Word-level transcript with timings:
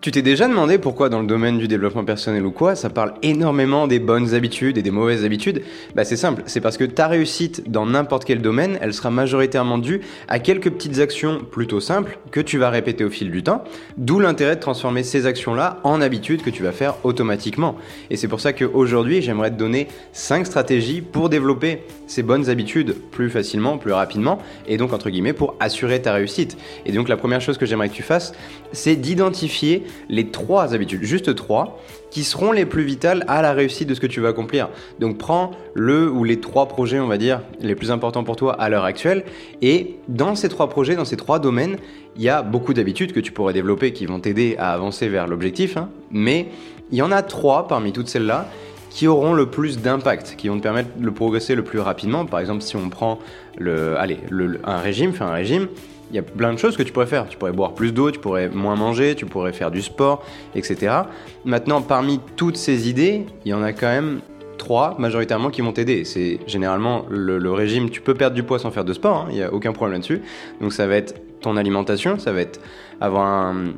Tu 0.00 0.12
t'es 0.12 0.22
déjà 0.22 0.46
demandé 0.46 0.78
pourquoi 0.78 1.08
dans 1.08 1.20
le 1.20 1.26
domaine 1.26 1.58
du 1.58 1.66
développement 1.66 2.04
personnel 2.04 2.46
ou 2.46 2.52
quoi, 2.52 2.76
ça 2.76 2.88
parle 2.88 3.14
énormément 3.22 3.88
des 3.88 3.98
bonnes 3.98 4.32
habitudes 4.32 4.78
et 4.78 4.82
des 4.82 4.92
mauvaises 4.92 5.24
habitudes 5.24 5.62
Bah 5.96 6.04
c'est 6.04 6.16
simple, 6.16 6.44
c'est 6.46 6.60
parce 6.60 6.76
que 6.76 6.84
ta 6.84 7.08
réussite 7.08 7.68
dans 7.68 7.84
n'importe 7.84 8.24
quel 8.24 8.40
domaine, 8.40 8.78
elle 8.80 8.94
sera 8.94 9.10
majoritairement 9.10 9.76
due 9.76 10.02
à 10.28 10.38
quelques 10.38 10.70
petites 10.70 11.00
actions 11.00 11.40
plutôt 11.40 11.80
simples 11.80 12.20
que 12.30 12.38
tu 12.38 12.58
vas 12.58 12.70
répéter 12.70 13.02
au 13.02 13.10
fil 13.10 13.32
du 13.32 13.42
temps, 13.42 13.64
d'où 13.96 14.20
l'intérêt 14.20 14.54
de 14.54 14.60
transformer 14.60 15.02
ces 15.02 15.26
actions-là 15.26 15.80
en 15.82 16.00
habitudes 16.00 16.42
que 16.42 16.50
tu 16.50 16.62
vas 16.62 16.70
faire 16.70 16.94
automatiquement. 17.02 17.74
Et 18.10 18.16
c'est 18.16 18.28
pour 18.28 18.38
ça 18.38 18.52
qu'aujourd'hui, 18.52 19.20
j'aimerais 19.20 19.50
te 19.50 19.56
donner 19.56 19.88
5 20.12 20.46
stratégies 20.46 21.00
pour 21.00 21.28
développer 21.28 21.82
ces 22.06 22.22
bonnes 22.22 22.48
habitudes 22.48 22.94
plus 23.10 23.30
facilement, 23.30 23.78
plus 23.78 23.92
rapidement, 23.92 24.38
et 24.68 24.76
donc 24.76 24.92
entre 24.92 25.10
guillemets 25.10 25.32
pour 25.32 25.56
assurer 25.58 26.00
ta 26.00 26.12
réussite. 26.12 26.56
Et 26.86 26.92
donc 26.92 27.08
la 27.08 27.16
première 27.16 27.40
chose 27.40 27.58
que 27.58 27.66
j'aimerais 27.66 27.88
que 27.88 27.94
tu 27.94 28.04
fasses, 28.04 28.32
c'est 28.70 28.94
d'identifier 28.94 29.82
les 30.08 30.28
trois 30.28 30.74
habitudes, 30.74 31.02
juste 31.02 31.34
trois, 31.34 31.80
qui 32.10 32.24
seront 32.24 32.52
les 32.52 32.64
plus 32.64 32.84
vitales 32.84 33.24
à 33.28 33.42
la 33.42 33.52
réussite 33.52 33.88
de 33.88 33.94
ce 33.94 34.00
que 34.00 34.06
tu 34.06 34.20
vas 34.20 34.28
accomplir. 34.28 34.68
Donc 34.98 35.18
prends 35.18 35.50
le 35.74 36.10
ou 36.10 36.24
les 36.24 36.40
trois 36.40 36.66
projets, 36.66 37.00
on 37.00 37.06
va 37.06 37.18
dire, 37.18 37.42
les 37.60 37.74
plus 37.74 37.90
importants 37.90 38.24
pour 38.24 38.36
toi 38.36 38.54
à 38.54 38.68
l'heure 38.68 38.84
actuelle. 38.84 39.24
Et 39.62 39.96
dans 40.08 40.34
ces 40.34 40.48
trois 40.48 40.68
projets, 40.68 40.96
dans 40.96 41.04
ces 41.04 41.16
trois 41.16 41.38
domaines, 41.38 41.76
il 42.16 42.22
y 42.22 42.28
a 42.28 42.42
beaucoup 42.42 42.74
d'habitudes 42.74 43.12
que 43.12 43.20
tu 43.20 43.32
pourrais 43.32 43.52
développer 43.52 43.92
qui 43.92 44.06
vont 44.06 44.20
t'aider 44.20 44.56
à 44.58 44.72
avancer 44.72 45.08
vers 45.08 45.26
l'objectif. 45.26 45.76
Hein. 45.76 45.90
mais 46.10 46.48
il 46.90 46.96
y 46.96 47.02
en 47.02 47.12
a 47.12 47.22
trois 47.22 47.68
parmi 47.68 47.92
toutes 47.92 48.08
celles-là 48.08 48.48
qui 48.90 49.06
auront 49.06 49.34
le 49.34 49.46
plus 49.50 49.80
d'impact, 49.80 50.34
qui 50.36 50.48
vont 50.48 50.56
te 50.56 50.62
permettre 50.62 50.88
de 50.96 51.10
progresser 51.10 51.54
le 51.54 51.62
plus 51.62 51.78
rapidement. 51.78 52.24
Par 52.24 52.40
exemple, 52.40 52.62
si 52.62 52.76
on 52.76 52.88
prend 52.88 53.18
le, 53.58 53.98
allez, 53.98 54.18
un 54.64 54.78
régime, 54.78 55.12
faire 55.12 55.26
un 55.26 55.34
régime, 55.34 55.68
il 56.10 56.16
y 56.16 56.18
a 56.18 56.22
plein 56.22 56.52
de 56.52 56.58
choses 56.58 56.76
que 56.76 56.82
tu 56.82 56.92
pourrais 56.92 57.06
faire. 57.06 57.28
Tu 57.28 57.36
pourrais 57.36 57.52
boire 57.52 57.74
plus 57.74 57.92
d'eau, 57.92 58.10
tu 58.10 58.18
pourrais 58.18 58.48
moins 58.48 58.76
manger, 58.76 59.14
tu 59.14 59.26
pourrais 59.26 59.52
faire 59.52 59.70
du 59.70 59.82
sport, 59.82 60.24
etc. 60.54 61.02
Maintenant, 61.44 61.82
parmi 61.82 62.20
toutes 62.36 62.56
ces 62.56 62.88
idées, 62.88 63.26
il 63.44 63.50
y 63.50 63.54
en 63.54 63.62
a 63.62 63.72
quand 63.72 63.88
même 63.88 64.20
trois 64.56 64.96
majoritairement 64.98 65.50
qui 65.50 65.62
vont 65.62 65.72
t'aider. 65.72 66.04
C'est 66.04 66.40
généralement 66.46 67.04
le, 67.08 67.52
régime, 67.52 67.90
tu 67.90 68.00
peux 68.00 68.14
perdre 68.14 68.34
du 68.34 68.42
poids 68.42 68.58
sans 68.58 68.70
faire 68.70 68.84
de 68.84 68.92
sport, 68.92 69.26
hein, 69.26 69.28
il 69.30 69.36
n'y 69.36 69.42
a 69.42 69.52
aucun 69.52 69.72
problème 69.72 69.94
là-dessus. 70.00 70.22
Donc 70.60 70.72
ça 70.72 70.86
va 70.86 70.96
être 70.96 71.14
ton 71.40 71.56
alimentation, 71.56 72.18
ça 72.18 72.32
va 72.32 72.40
être 72.40 72.60
avoir 73.00 73.26
un, 73.26 73.72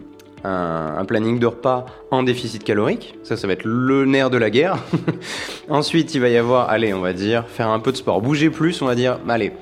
un, 0.44 1.05
planning 1.05 1.39
de 1.39 1.47
repas 1.47 1.87
en 2.11 2.22
déficit 2.22 2.65
calorique. 2.65 3.15
Ça, 3.22 3.37
ça 3.37 3.47
va 3.47 3.53
être 3.53 3.65
le 3.65 4.06
nerf 4.06 4.31
de 4.31 4.39
la 4.39 4.50
guerre. 4.50 4.78
Ensuite, 5.69 6.15
il 6.15 6.20
va 6.20 6.28
y 6.28 6.37
avoir, 6.37 6.70
allez, 6.70 6.94
on 6.94 7.00
va 7.00 7.12
dire, 7.12 7.47
faire 7.47 7.69
un 7.69 7.81
peu 7.81 7.92
de 7.92 7.97
sport. 7.97 8.20
Bouger 8.22 8.50
plus, 8.50 8.81
on 8.83 8.87
va 8.87 8.94
dire, 8.94 9.19
allez, 9.28 9.53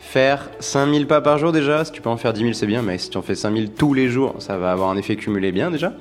Faire 0.00 0.50
5000 0.58 1.06
pas 1.06 1.20
par 1.20 1.38
jour 1.38 1.52
déjà, 1.52 1.84
si 1.84 1.92
tu 1.92 2.00
peux 2.00 2.08
en 2.08 2.16
faire 2.16 2.32
10 2.32 2.40
000 2.40 2.52
c'est 2.54 2.66
bien, 2.66 2.82
mais 2.82 2.98
si 2.98 3.10
tu 3.10 3.18
en 3.18 3.22
fais 3.22 3.34
5000 3.34 3.70
tous 3.70 3.94
les 3.94 4.08
jours, 4.08 4.34
ça 4.38 4.56
va 4.56 4.72
avoir 4.72 4.90
un 4.90 4.96
effet 4.96 5.14
cumulé 5.14 5.52
bien 5.52 5.70
déjà. 5.70 5.92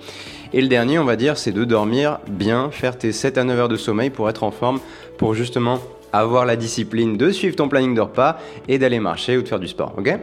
Et 0.52 0.62
le 0.62 0.68
dernier, 0.68 0.98
on 0.98 1.06
va 1.06 1.16
dire, 1.16 1.38
c'est 1.38 1.52
de 1.52 1.64
dormir 1.64 2.20
bien, 2.28 2.72
faire 2.72 2.98
tes 2.98 3.12
7 3.12 3.38
à 3.38 3.44
9 3.44 3.60
heures 3.60 3.70
de 3.70 3.76
sommeil 3.76 4.10
pour 4.10 4.30
être 4.30 4.44
en 4.44 4.52
forme, 4.52 4.80
pour 5.18 5.36
justement 5.36 5.80
avoir 6.12 6.46
la 6.46 6.56
discipline 6.56 7.18
de 7.18 7.30
suivre 7.30 7.56
ton 7.56 7.68
planning 7.68 7.94
de 7.94 8.02
repas 8.02 8.40
et 8.68 8.80
d'aller 8.80 9.00
marcher 9.00 9.38
ou 9.38 9.44
de 9.44 9.48
faire 9.48 9.60
du 9.60 9.68
sport, 9.68 9.94
ok? 9.98 10.18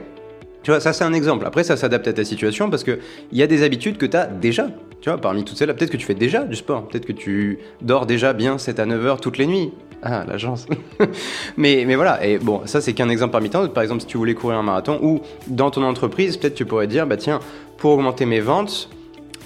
Tu 0.64 0.72
vois, 0.72 0.80
ça 0.80 0.92
c'est 0.92 1.04
un 1.04 1.12
exemple. 1.12 1.46
Après, 1.46 1.62
ça 1.62 1.76
s'adapte 1.76 2.08
à 2.08 2.12
ta 2.12 2.24
situation 2.24 2.70
parce 2.70 2.82
qu'il 2.82 2.98
y 3.30 3.42
a 3.42 3.46
des 3.46 3.62
habitudes 3.62 3.98
que 3.98 4.06
tu 4.06 4.16
as 4.16 4.26
déjà. 4.26 4.66
Tu 5.00 5.10
vois, 5.10 5.20
parmi 5.20 5.44
toutes 5.44 5.58
celles-là, 5.58 5.74
peut-être 5.74 5.92
que 5.92 5.96
tu 5.96 6.06
fais 6.06 6.14
déjà 6.14 6.42
du 6.42 6.56
sport. 6.56 6.88
Peut-être 6.88 7.06
que 7.06 7.12
tu 7.12 7.60
dors 7.82 8.06
déjà 8.06 8.32
bien 8.32 8.58
7 8.58 8.80
à 8.80 8.86
9 8.86 9.06
heures 9.06 9.20
toutes 9.20 9.38
les 9.38 9.46
nuits. 9.46 9.70
Ah, 10.08 10.24
l'agence. 10.26 10.66
mais, 11.56 11.84
mais 11.84 11.96
voilà, 11.96 12.24
et 12.24 12.38
bon, 12.38 12.62
ça 12.64 12.80
c'est 12.80 12.92
qu'un 12.92 13.08
exemple 13.08 13.32
parmi 13.32 13.50
tant. 13.50 13.66
Par 13.66 13.82
exemple, 13.82 14.02
si 14.02 14.06
tu 14.06 14.16
voulais 14.16 14.34
courir 14.34 14.56
un 14.58 14.62
marathon 14.62 15.00
ou 15.02 15.20
dans 15.48 15.70
ton 15.70 15.82
entreprise, 15.82 16.36
peut-être 16.36 16.54
tu 16.54 16.64
pourrais 16.64 16.86
dire, 16.86 17.06
bah 17.06 17.16
tiens, 17.16 17.40
pour 17.76 17.90
augmenter 17.92 18.24
mes 18.24 18.38
ventes, 18.38 18.88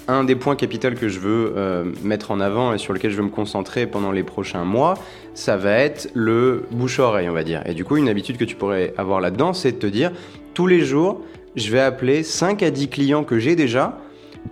un 0.07 0.23
des 0.23 0.35
points 0.35 0.55
capitaux 0.55 0.91
que 0.91 1.09
je 1.09 1.19
veux 1.19 1.53
euh, 1.57 1.85
mettre 2.03 2.29
en 2.29 2.39
avant 2.39 2.73
et 2.73 2.77
sur 2.77 2.93
lequel 2.93 3.09
je 3.09 3.17
veux 3.17 3.23
me 3.23 3.29
concentrer 3.29 3.87
pendant 3.87 4.11
les 4.11 4.23
prochains 4.23 4.63
mois, 4.63 4.95
ça 5.33 5.57
va 5.57 5.73
être 5.73 6.09
le 6.13 6.65
bouche-oreille, 6.69 7.27
on 7.27 7.33
va 7.33 7.43
dire. 7.43 7.63
Et 7.65 7.73
du 7.73 7.83
coup, 7.83 7.97
une 7.97 8.09
habitude 8.09 8.37
que 8.37 8.45
tu 8.45 8.55
pourrais 8.55 8.93
avoir 8.97 9.19
là-dedans, 9.19 9.53
c'est 9.53 9.71
de 9.71 9.77
te 9.77 9.87
dire, 9.87 10.11
tous 10.53 10.67
les 10.67 10.81
jours, 10.81 11.21
je 11.55 11.71
vais 11.71 11.79
appeler 11.79 12.21
5 12.21 12.61
à 12.61 12.69
10 12.69 12.89
clients 12.89 13.23
que 13.23 13.39
j'ai 13.39 13.55
déjà 13.55 13.97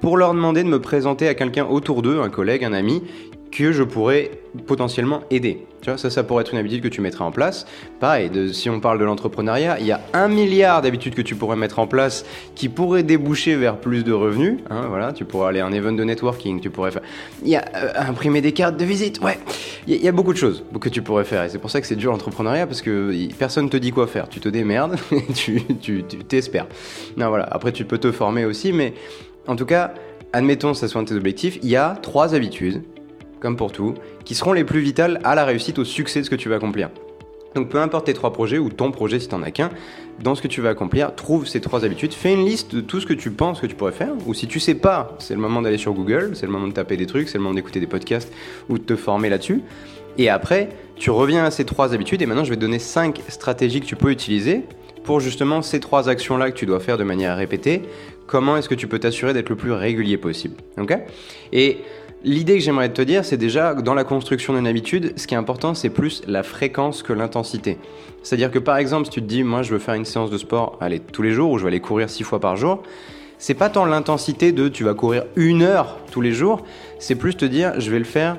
pour 0.01 0.17
leur 0.17 0.33
demander 0.33 0.63
de 0.63 0.69
me 0.69 0.79
présenter 0.79 1.27
à 1.27 1.33
quelqu'un 1.33 1.65
autour 1.65 2.01
d'eux, 2.01 2.21
un 2.21 2.29
collègue, 2.29 2.63
un 2.63 2.73
ami, 2.73 3.03
que 3.51 3.71
je 3.71 3.83
pourrais 3.83 4.31
potentiellement 4.67 5.21
aider. 5.29 5.65
Tu 5.81 5.89
vois, 5.89 5.97
ça, 5.97 6.09
ça 6.09 6.23
pourrait 6.23 6.41
être 6.41 6.51
une 6.51 6.59
habitude 6.59 6.81
que 6.81 6.87
tu 6.87 7.01
mettrais 7.01 7.23
en 7.23 7.31
place. 7.31 7.65
Pareil, 7.99 8.29
si 8.53 8.69
on 8.69 8.79
parle 8.79 8.99
de 8.99 9.05
l'entrepreneuriat, 9.05 9.79
il 9.79 9.85
y 9.85 9.91
a 9.91 10.01
un 10.13 10.27
milliard 10.27 10.81
d'habitudes 10.81 11.15
que 11.15 11.21
tu 11.21 11.35
pourrais 11.35 11.55
mettre 11.55 11.79
en 11.79 11.87
place 11.87 12.25
qui 12.55 12.67
pourraient 12.67 13.03
déboucher 13.03 13.55
vers 13.55 13.77
plus 13.77 14.03
de 14.03 14.11
revenus. 14.11 14.59
Hein, 14.69 14.85
voilà, 14.89 15.13
tu 15.13 15.25
pourrais 15.25 15.49
aller 15.49 15.59
à 15.61 15.65
un 15.65 15.71
event 15.71 15.93
de 15.93 16.03
networking, 16.03 16.59
tu 16.59 16.69
pourrais 16.69 16.91
faire. 16.91 17.01
Il 17.43 17.49
y 17.49 17.55
a 17.55 17.63
euh, 17.75 17.93
imprimer 17.97 18.41
des 18.41 18.51
cartes 18.51 18.77
de 18.77 18.85
visite, 18.85 19.21
ouais. 19.21 19.37
Il 19.87 20.03
y, 20.03 20.07
a 20.07 20.11
beaucoup 20.11 20.33
de 20.33 20.37
choses 20.37 20.63
que 20.79 20.89
tu 20.89 21.01
pourrais 21.01 21.23
faire. 21.23 21.43
Et 21.43 21.49
c'est 21.49 21.57
pour 21.57 21.71
ça 21.71 21.81
que 21.81 21.87
c'est 21.87 21.95
dur 21.95 22.11
l'entrepreneuriat 22.11 22.67
parce 22.67 22.81
que 22.81 23.11
personne 23.39 23.69
te 23.69 23.77
dit 23.77 23.91
quoi 23.91 24.05
faire. 24.07 24.29
Tu 24.29 24.39
te 24.39 24.49
démerdes 24.49 24.97
tu, 25.33 25.63
tu, 25.81 26.03
tu 26.03 26.17
t'espères. 26.17 26.67
Non, 27.17 27.29
voilà. 27.29 27.47
Après, 27.49 27.71
tu 27.71 27.85
peux 27.85 27.97
te 27.97 28.11
former 28.11 28.45
aussi, 28.45 28.71
mais 28.71 28.93
en 29.47 29.55
tout 29.55 29.65
cas, 29.65 29.93
admettons 30.33 30.73
que 30.73 30.77
ce 30.77 30.87
soit 30.87 30.99
un 31.01 31.03
de 31.03 31.09
tes 31.09 31.15
objectifs, 31.15 31.57
il 31.63 31.69
y 31.69 31.75
a 31.75 31.97
trois 32.01 32.35
habitudes 32.35 32.83
comme 33.39 33.55
pour 33.55 33.71
tout, 33.71 33.93
qui 34.25 34.35
seront 34.35 34.53
les 34.53 34.63
plus 34.63 34.79
vitales 34.79 35.19
à 35.23 35.35
la 35.35 35.45
réussite, 35.45 35.79
au 35.79 35.85
succès 35.85 36.19
de 36.19 36.25
ce 36.25 36.29
que 36.29 36.35
tu 36.35 36.49
vas 36.49 36.55
accomplir. 36.55 36.89
Donc 37.55 37.69
peu 37.69 37.79
importe 37.79 38.05
tes 38.05 38.13
trois 38.13 38.31
projets 38.31 38.59
ou 38.59 38.69
ton 38.69 38.91
projet 38.91 39.19
si 39.19 39.27
t'en 39.27 39.41
as 39.41 39.51
qu'un, 39.51 39.71
dans 40.21 40.35
ce 40.35 40.41
que 40.41 40.47
tu 40.47 40.61
vas 40.61 40.69
accomplir, 40.69 41.15
trouve 41.15 41.47
ces 41.47 41.61
trois 41.61 41.83
habitudes, 41.83 42.13
fais 42.13 42.33
une 42.33 42.45
liste 42.45 42.75
de 42.75 42.81
tout 42.81 42.99
ce 42.99 43.05
que 43.05 43.13
tu 43.13 43.31
penses 43.31 43.59
que 43.59 43.67
tu 43.67 43.75
pourrais 43.75 43.91
faire, 43.91 44.13
ou 44.27 44.33
si 44.33 44.47
tu 44.47 44.59
sais 44.59 44.75
pas, 44.75 45.15
c'est 45.19 45.33
le 45.33 45.39
moment 45.39 45.61
d'aller 45.61 45.77
sur 45.77 45.93
Google, 45.93 46.31
c'est 46.35 46.45
le 46.45 46.51
moment 46.51 46.67
de 46.67 46.73
taper 46.73 46.97
des 46.97 47.07
trucs, 47.07 47.27
c'est 47.27 47.37
le 47.37 47.43
moment 47.43 47.55
d'écouter 47.55 47.79
des 47.79 47.87
podcasts 47.87 48.31
ou 48.69 48.77
de 48.77 48.83
te 48.83 48.95
former 48.95 49.29
là-dessus. 49.29 49.61
Et 50.17 50.29
après, 50.29 50.69
tu 50.95 51.11
reviens 51.11 51.45
à 51.45 51.51
ces 51.51 51.65
trois 51.65 51.93
habitudes 51.93 52.21
et 52.21 52.25
maintenant 52.25 52.43
je 52.43 52.49
vais 52.49 52.55
te 52.55 52.61
donner 52.61 52.79
cinq 52.79 53.21
stratégies 53.29 53.79
que 53.79 53.85
tu 53.85 53.95
peux 53.95 54.11
utiliser 54.11 54.63
pour 55.03 55.19
justement 55.19 55.61
ces 55.61 55.79
trois 55.79 56.09
actions-là 56.09 56.51
que 56.51 56.57
tu 56.57 56.65
dois 56.65 56.79
faire 56.79 56.97
de 56.97 57.03
manière 57.03 57.35
répétée. 57.37 57.83
Comment 58.27 58.57
est-ce 58.57 58.69
que 58.69 58.75
tu 58.75 58.87
peux 58.87 58.99
t'assurer 58.99 59.33
d'être 59.33 59.49
le 59.49 59.55
plus 59.55 59.71
régulier 59.71 60.17
possible 60.17 60.55
Et 61.51 61.79
L'idée 62.23 62.57
que 62.57 62.63
j'aimerais 62.63 62.89
te 62.89 63.01
dire, 63.01 63.23
c'est 63.23 63.37
déjà 63.37 63.73
dans 63.73 63.93
la 63.93 64.03
construction 64.03 64.53
d'une 64.53 64.67
habitude, 64.67 65.13
ce 65.15 65.25
qui 65.25 65.35
est 65.35 65.37
important, 65.37 65.73
c'est 65.73 65.89
plus 65.89 66.21
la 66.27 66.43
fréquence 66.43 67.01
que 67.01 67.13
l'intensité. 67.13 67.77
C'est-à-dire 68.23 68.51
que 68.51 68.59
par 68.59 68.75
exemple, 68.75 69.05
si 69.05 69.11
tu 69.11 69.21
te 69.21 69.25
dis, 69.25 69.43
moi 69.43 69.61
je 69.61 69.71
veux 69.71 69.79
faire 69.79 69.93
une 69.93 70.03
séance 70.03 70.29
de 70.29 70.37
sport, 70.37 70.77
allez, 70.81 70.99
tous 70.99 71.21
les 71.21 71.31
jours, 71.31 71.51
ou 71.51 71.57
je 71.57 71.63
vais 71.63 71.69
aller 71.69 71.79
courir 71.79 72.09
six 72.09 72.23
fois 72.23 72.41
par 72.41 72.57
jour, 72.57 72.83
c'est 73.37 73.53
pas 73.53 73.69
tant 73.69 73.85
l'intensité 73.85 74.51
de 74.51 74.67
tu 74.67 74.83
vas 74.83 74.93
courir 74.93 75.23
une 75.37 75.61
heure 75.61 75.97
tous 76.11 76.19
les 76.19 76.33
jours, 76.33 76.65
c'est 76.99 77.15
plus 77.15 77.37
te 77.37 77.45
dire, 77.45 77.79
je 77.79 77.89
vais 77.89 77.99
le 77.99 78.05
faire 78.05 78.37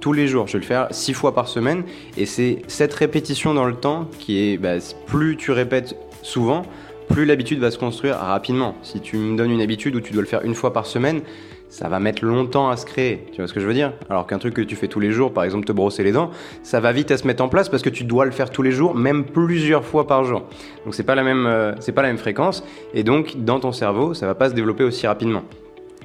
tous 0.00 0.12
les 0.12 0.28
jours, 0.28 0.46
je 0.46 0.52
vais 0.52 0.58
le 0.58 0.66
faire 0.66 0.88
six 0.90 1.14
fois 1.14 1.34
par 1.34 1.48
semaine, 1.48 1.84
et 2.18 2.26
c'est 2.26 2.60
cette 2.68 2.92
répétition 2.92 3.54
dans 3.54 3.64
le 3.64 3.74
temps 3.74 4.06
qui 4.18 4.38
est, 4.38 4.58
bah, 4.58 4.74
plus 5.06 5.38
tu 5.38 5.50
répètes 5.50 5.96
souvent, 6.20 6.66
plus 7.08 7.24
l'habitude 7.24 7.58
va 7.58 7.70
se 7.70 7.78
construire 7.78 8.16
rapidement. 8.16 8.74
Si 8.82 9.00
tu 9.00 9.16
me 9.16 9.34
donnes 9.36 9.50
une 9.50 9.62
habitude 9.62 9.96
où 9.96 10.00
tu 10.00 10.12
dois 10.12 10.20
le 10.20 10.28
faire 10.28 10.44
une 10.44 10.54
fois 10.54 10.74
par 10.74 10.84
semaine, 10.84 11.22
ça 11.74 11.88
va 11.88 11.98
mettre 11.98 12.24
longtemps 12.24 12.68
à 12.68 12.76
se 12.76 12.86
créer. 12.86 13.26
Tu 13.32 13.38
vois 13.38 13.48
ce 13.48 13.52
que 13.52 13.58
je 13.58 13.66
veux 13.66 13.74
dire? 13.74 13.92
Alors 14.08 14.28
qu'un 14.28 14.38
truc 14.38 14.54
que 14.54 14.62
tu 14.62 14.76
fais 14.76 14.86
tous 14.86 15.00
les 15.00 15.10
jours, 15.10 15.32
par 15.32 15.42
exemple 15.42 15.66
te 15.66 15.72
brosser 15.72 16.04
les 16.04 16.12
dents, 16.12 16.30
ça 16.62 16.78
va 16.78 16.92
vite 16.92 17.10
à 17.10 17.16
se 17.16 17.26
mettre 17.26 17.42
en 17.42 17.48
place 17.48 17.68
parce 17.68 17.82
que 17.82 17.90
tu 17.90 18.04
dois 18.04 18.24
le 18.24 18.30
faire 18.30 18.50
tous 18.50 18.62
les 18.62 18.70
jours, 18.70 18.94
même 18.94 19.24
plusieurs 19.24 19.84
fois 19.84 20.06
par 20.06 20.22
jour. 20.22 20.44
Donc 20.84 20.94
c'est 20.94 21.02
pas 21.02 21.16
la 21.16 21.24
même, 21.24 21.46
euh, 21.48 21.72
pas 21.92 22.02
la 22.02 22.08
même 22.08 22.18
fréquence, 22.18 22.62
et 22.94 23.02
donc 23.02 23.38
dans 23.38 23.58
ton 23.58 23.72
cerveau, 23.72 24.14
ça 24.14 24.24
va 24.24 24.36
pas 24.36 24.50
se 24.50 24.54
développer 24.54 24.84
aussi 24.84 25.08
rapidement. 25.08 25.42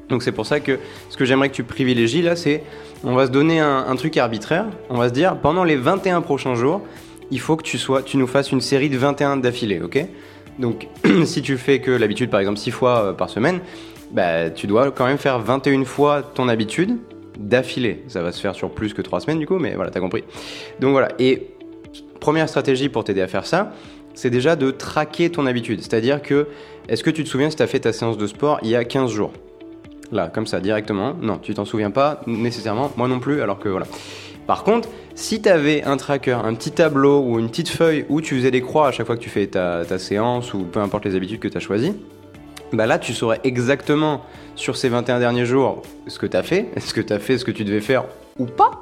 Donc 0.09 0.24
c'est 0.24 0.31
pour 0.31 0.47
ça 0.47 0.59
que 0.59 0.79
ce 1.12 1.18
que 1.18 1.24
j'aimerais 1.24 1.50
que 1.50 1.56
tu 1.56 1.63
privilégies 1.63 2.24
là, 2.24 2.35
c'est 2.35 2.63
on 3.03 3.13
va 3.13 3.28
se 3.28 3.31
donner 3.31 3.59
un, 3.59 3.96
truc 3.96 4.18
arbitraire. 4.18 4.66
On 4.90 4.97
va 4.97 5.09
se 5.09 5.13
dire 5.13 5.38
pendant 5.38 5.63
les 5.63 5.75
21 5.75 6.22
prochains 6.22 6.56
jours, 6.56 6.81
il 7.29 7.40
faut 7.40 7.56
que 7.56 7.63
tu 7.63 8.18
nous 8.18 8.28
fasses 8.28 8.52
une 8.52 8.62
série 8.62 8.90
de 8.90 8.97
21 8.97 9.38
d'affilée, 9.38 9.81
ok? 9.84 10.03
Donc 10.58 10.88
si 11.25 11.44
tu 11.44 11.58
fais 11.58 11.79
que 11.79 11.91
l'habitude 11.91 12.31
par 12.31 12.40
exemple 12.40 12.58
6 12.58 12.72
fois 12.72 13.03
euh, 13.03 13.13
par 13.13 13.29
semaine, 13.29 13.59
bah, 14.12 14.50
tu 14.50 14.68
dois 14.68 14.92
quand 14.92 15.06
même 15.06 15.18
faire 15.18 15.40
21 15.40 15.86
fois 15.86 16.22
ton 16.22 16.47
habitude 16.47 16.97
d'affilée. 17.38 18.03
Ça 18.08 18.22
va 18.22 18.32
se 18.32 18.41
faire 18.41 18.56
sur 18.56 18.72
plus 18.72 18.94
que 18.94 19.02
3 19.02 19.22
semaines 19.22 19.40
du 19.40 19.47
coup, 19.47 19.59
mais 19.59 19.76
voilà, 19.76 19.91
t'as 19.91 20.00
compris. 20.00 20.23
Donc 20.79 20.91
voilà, 20.91 21.09
et 21.20 21.47
première 22.20 22.50
stratégie 22.50 22.90
pour 22.90 23.03
t'aider 23.03 23.22
à 23.22 23.28
faire 23.28 23.46
ça, 23.46 23.72
c'est 24.14 24.29
déjà 24.29 24.56
de 24.56 24.72
traquer 24.72 25.29
ton 25.29 25.46
habitude. 25.46 25.82
C'est-à-dire 25.82 26.22
que, 26.22 26.47
est-ce 26.88 27.03
que 27.03 27.09
tu 27.09 27.23
te 27.23 27.29
souviens 27.29 27.50
si 27.50 27.56
tu 27.56 27.64
as 27.64 27.67
fait 27.67 27.79
ta 27.79 27.94
séance 27.94 28.17
de 28.17 28.28
sport 28.28 28.59
il 28.64 28.70
y 28.70 28.76
a 28.76 28.84
15 28.84 29.11
jours? 29.11 29.32
Là, 30.12 30.28
comme 30.28 30.47
ça, 30.47 30.59
directement. 30.59 31.14
Non, 31.22 31.38
tu 31.38 31.53
t'en 31.53 31.66
souviens 31.66 31.91
pas 31.91 32.22
nécessairement, 32.26 32.91
moi 32.97 33.08
non 33.08 33.20
plus, 33.20 33.41
alors 33.41 33.59
que 33.59 33.70
voilà. 33.70 33.85
Par 34.47 34.64
contre, 34.64 34.90
si 35.14 35.41
tu 35.41 35.50
avais 35.50 35.84
un 35.84 35.97
tracker, 35.97 36.40
un 36.44 36.55
petit 36.55 36.72
tableau 36.72 37.22
ou 37.22 37.38
une 37.38 37.50
petite 37.50 37.70
feuille 37.70 38.05
où 38.09 38.20
tu 38.20 38.35
faisais 38.35 38.50
des 38.50 38.62
croix 38.62 38.88
à 38.88 38.91
chaque 38.91 39.05
fois 39.05 39.16
que 39.16 39.22
tu 39.22 39.29
fais 39.29 39.46
ta, 39.46 39.85
ta 39.85 40.00
séance 40.00 40.53
ou 40.55 40.64
peu 40.64 40.79
importe 40.79 41.05
les 41.05 41.16
habitudes 41.16 41.40
que 41.40 41.47
tu 41.47 41.58
as 41.58 41.59
choisies, 41.59 41.94
bah 42.73 42.85
là 42.85 42.99
tu 42.99 43.13
saurais 43.13 43.39
exactement 43.43 44.23
sur 44.55 44.77
ces 44.77 44.89
21 44.89 45.19
derniers 45.19 45.45
jours 45.45 45.81
ce 46.07 46.19
que 46.19 46.25
tu 46.25 46.37
as 46.37 46.43
fait, 46.43 46.67
est-ce 46.75 46.93
que 46.93 47.01
tu 47.01 47.13
as 47.13 47.19
fait 47.19 47.37
ce 47.37 47.45
que 47.45 47.51
tu 47.51 47.63
devais 47.63 47.81
faire 47.81 48.05
ou 48.39 48.45
pas. 48.45 48.81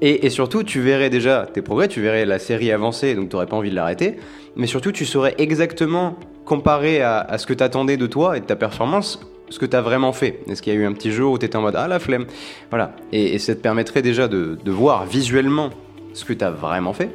Et, 0.00 0.30
surtout, 0.30 0.62
tu 0.62 0.80
verrais 0.80 1.10
déjà 1.10 1.48
tes 1.52 1.60
progrès, 1.60 1.88
tu 1.88 2.00
verrais 2.00 2.24
la 2.24 2.38
série 2.38 2.70
avancer, 2.70 3.16
donc 3.16 3.30
tu 3.30 3.34
n'aurais 3.34 3.46
pas 3.46 3.56
envie 3.56 3.70
de 3.70 3.74
l'arrêter. 3.74 4.16
Mais 4.54 4.68
surtout, 4.68 4.92
tu 4.92 5.04
saurais 5.04 5.34
exactement, 5.38 6.16
comparé 6.44 7.02
à, 7.02 7.36
ce 7.36 7.46
que 7.46 7.52
tu 7.52 7.64
attendais 7.64 7.96
de 7.96 8.06
toi 8.06 8.36
et 8.36 8.40
de 8.40 8.46
ta 8.46 8.54
performance, 8.54 9.20
ce 9.50 9.58
que 9.58 9.66
tu 9.66 9.76
as 9.76 9.80
vraiment 9.80 10.12
fait. 10.12 10.40
Est-ce 10.48 10.62
qu'il 10.62 10.72
y 10.72 10.76
a 10.76 10.78
eu 10.78 10.86
un 10.86 10.92
petit 10.92 11.10
jour 11.10 11.32
où 11.32 11.38
tu 11.38 11.46
étais 11.46 11.56
en 11.56 11.62
mode 11.62 11.74
ah 11.76 11.88
la 11.88 11.98
flemme? 11.98 12.26
Voilà. 12.70 12.94
Et, 13.12 13.38
ça 13.40 13.56
te 13.56 13.60
permettrait 13.60 14.02
déjà 14.02 14.28
de, 14.28 14.56
de 14.64 14.70
voir 14.70 15.04
visuellement 15.04 15.70
ce 16.14 16.24
que 16.24 16.32
tu 16.32 16.44
as 16.44 16.50
vraiment 16.50 16.92
fait, 16.92 17.10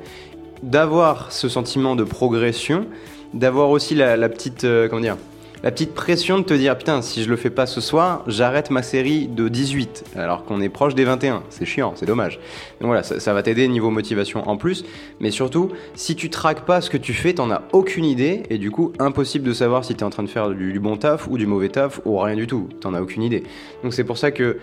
d'avoir 0.62 1.32
ce 1.32 1.48
sentiment 1.48 1.96
de 1.96 2.04
progression, 2.04 2.88
d'avoir 3.34 3.70
aussi 3.70 3.96
la, 3.96 4.18
petite. 4.28 4.66
Euh, 4.66 4.90
comment 4.90 5.02
dire 5.02 5.18
la 5.64 5.72
petite 5.72 5.94
pression 5.94 6.40
de 6.40 6.44
te 6.44 6.54
dire 6.54 6.78
putain 6.78 7.02
si 7.02 7.24
je 7.24 7.30
le 7.30 7.38
fais 7.38 7.50
pas 7.50 7.66
ce 7.66 7.80
soir 7.80 8.24
j'arrête 8.28 8.70
ma 8.70 8.84
série 8.84 9.28
de 9.28 9.48
18 9.48 10.04
alors 10.18 10.44
qu'on 10.44 10.62
est 10.62 10.68
proche 10.68 10.94
des 10.94 11.06
21 11.06 11.44
c'est 11.50 11.66
chiant 11.66 11.94
c'est 11.96 12.06
dommage. 12.06 12.40
Donc 12.82 12.88
voilà 12.88 13.02
ça, 13.04 13.34
va 13.34 13.44
t'aider 13.44 13.68
niveau 13.70 13.90
motivation 13.90 14.48
en 14.48 14.58
plus. 14.58 14.84
Mais 15.22 15.32
surtout 15.32 15.72
si 15.96 16.16
tu 16.16 16.30
traques 16.30 16.66
pas 16.66 16.82
ce 16.82 16.90
que 16.90 16.98
tu 16.98 17.14
fais 17.14 17.34
t'en 17.34 17.50
as 17.50 17.64
aucune 17.72 18.04
idée. 18.04 18.44
Et 18.50 18.58
du 18.58 18.72
coup 18.72 18.92
impossible 19.00 19.46
de 19.46 19.54
savoir 19.54 19.86
si 19.86 19.96
tu 19.96 20.02
es 20.02 20.04
en 20.04 20.10
train 20.10 20.24
de 20.24 20.28
faire 20.28 20.50
du, 20.50 20.80
bon 20.80 20.98
taf 20.98 21.28
ou 21.28 21.38
du 21.38 21.48
mauvais 21.48 21.70
taf 21.70 22.02
ou 22.04 22.18
rien 22.18 22.36
du 22.36 22.46
tout. 22.46 22.68
T'en 22.82 22.94
as 22.94 23.02
aucune 23.02 23.24
idée. 23.24 23.44
Donc 23.84 23.94
c'est 23.94 24.04
pour 24.04 24.18
ça 24.18 24.32
que 24.32 24.58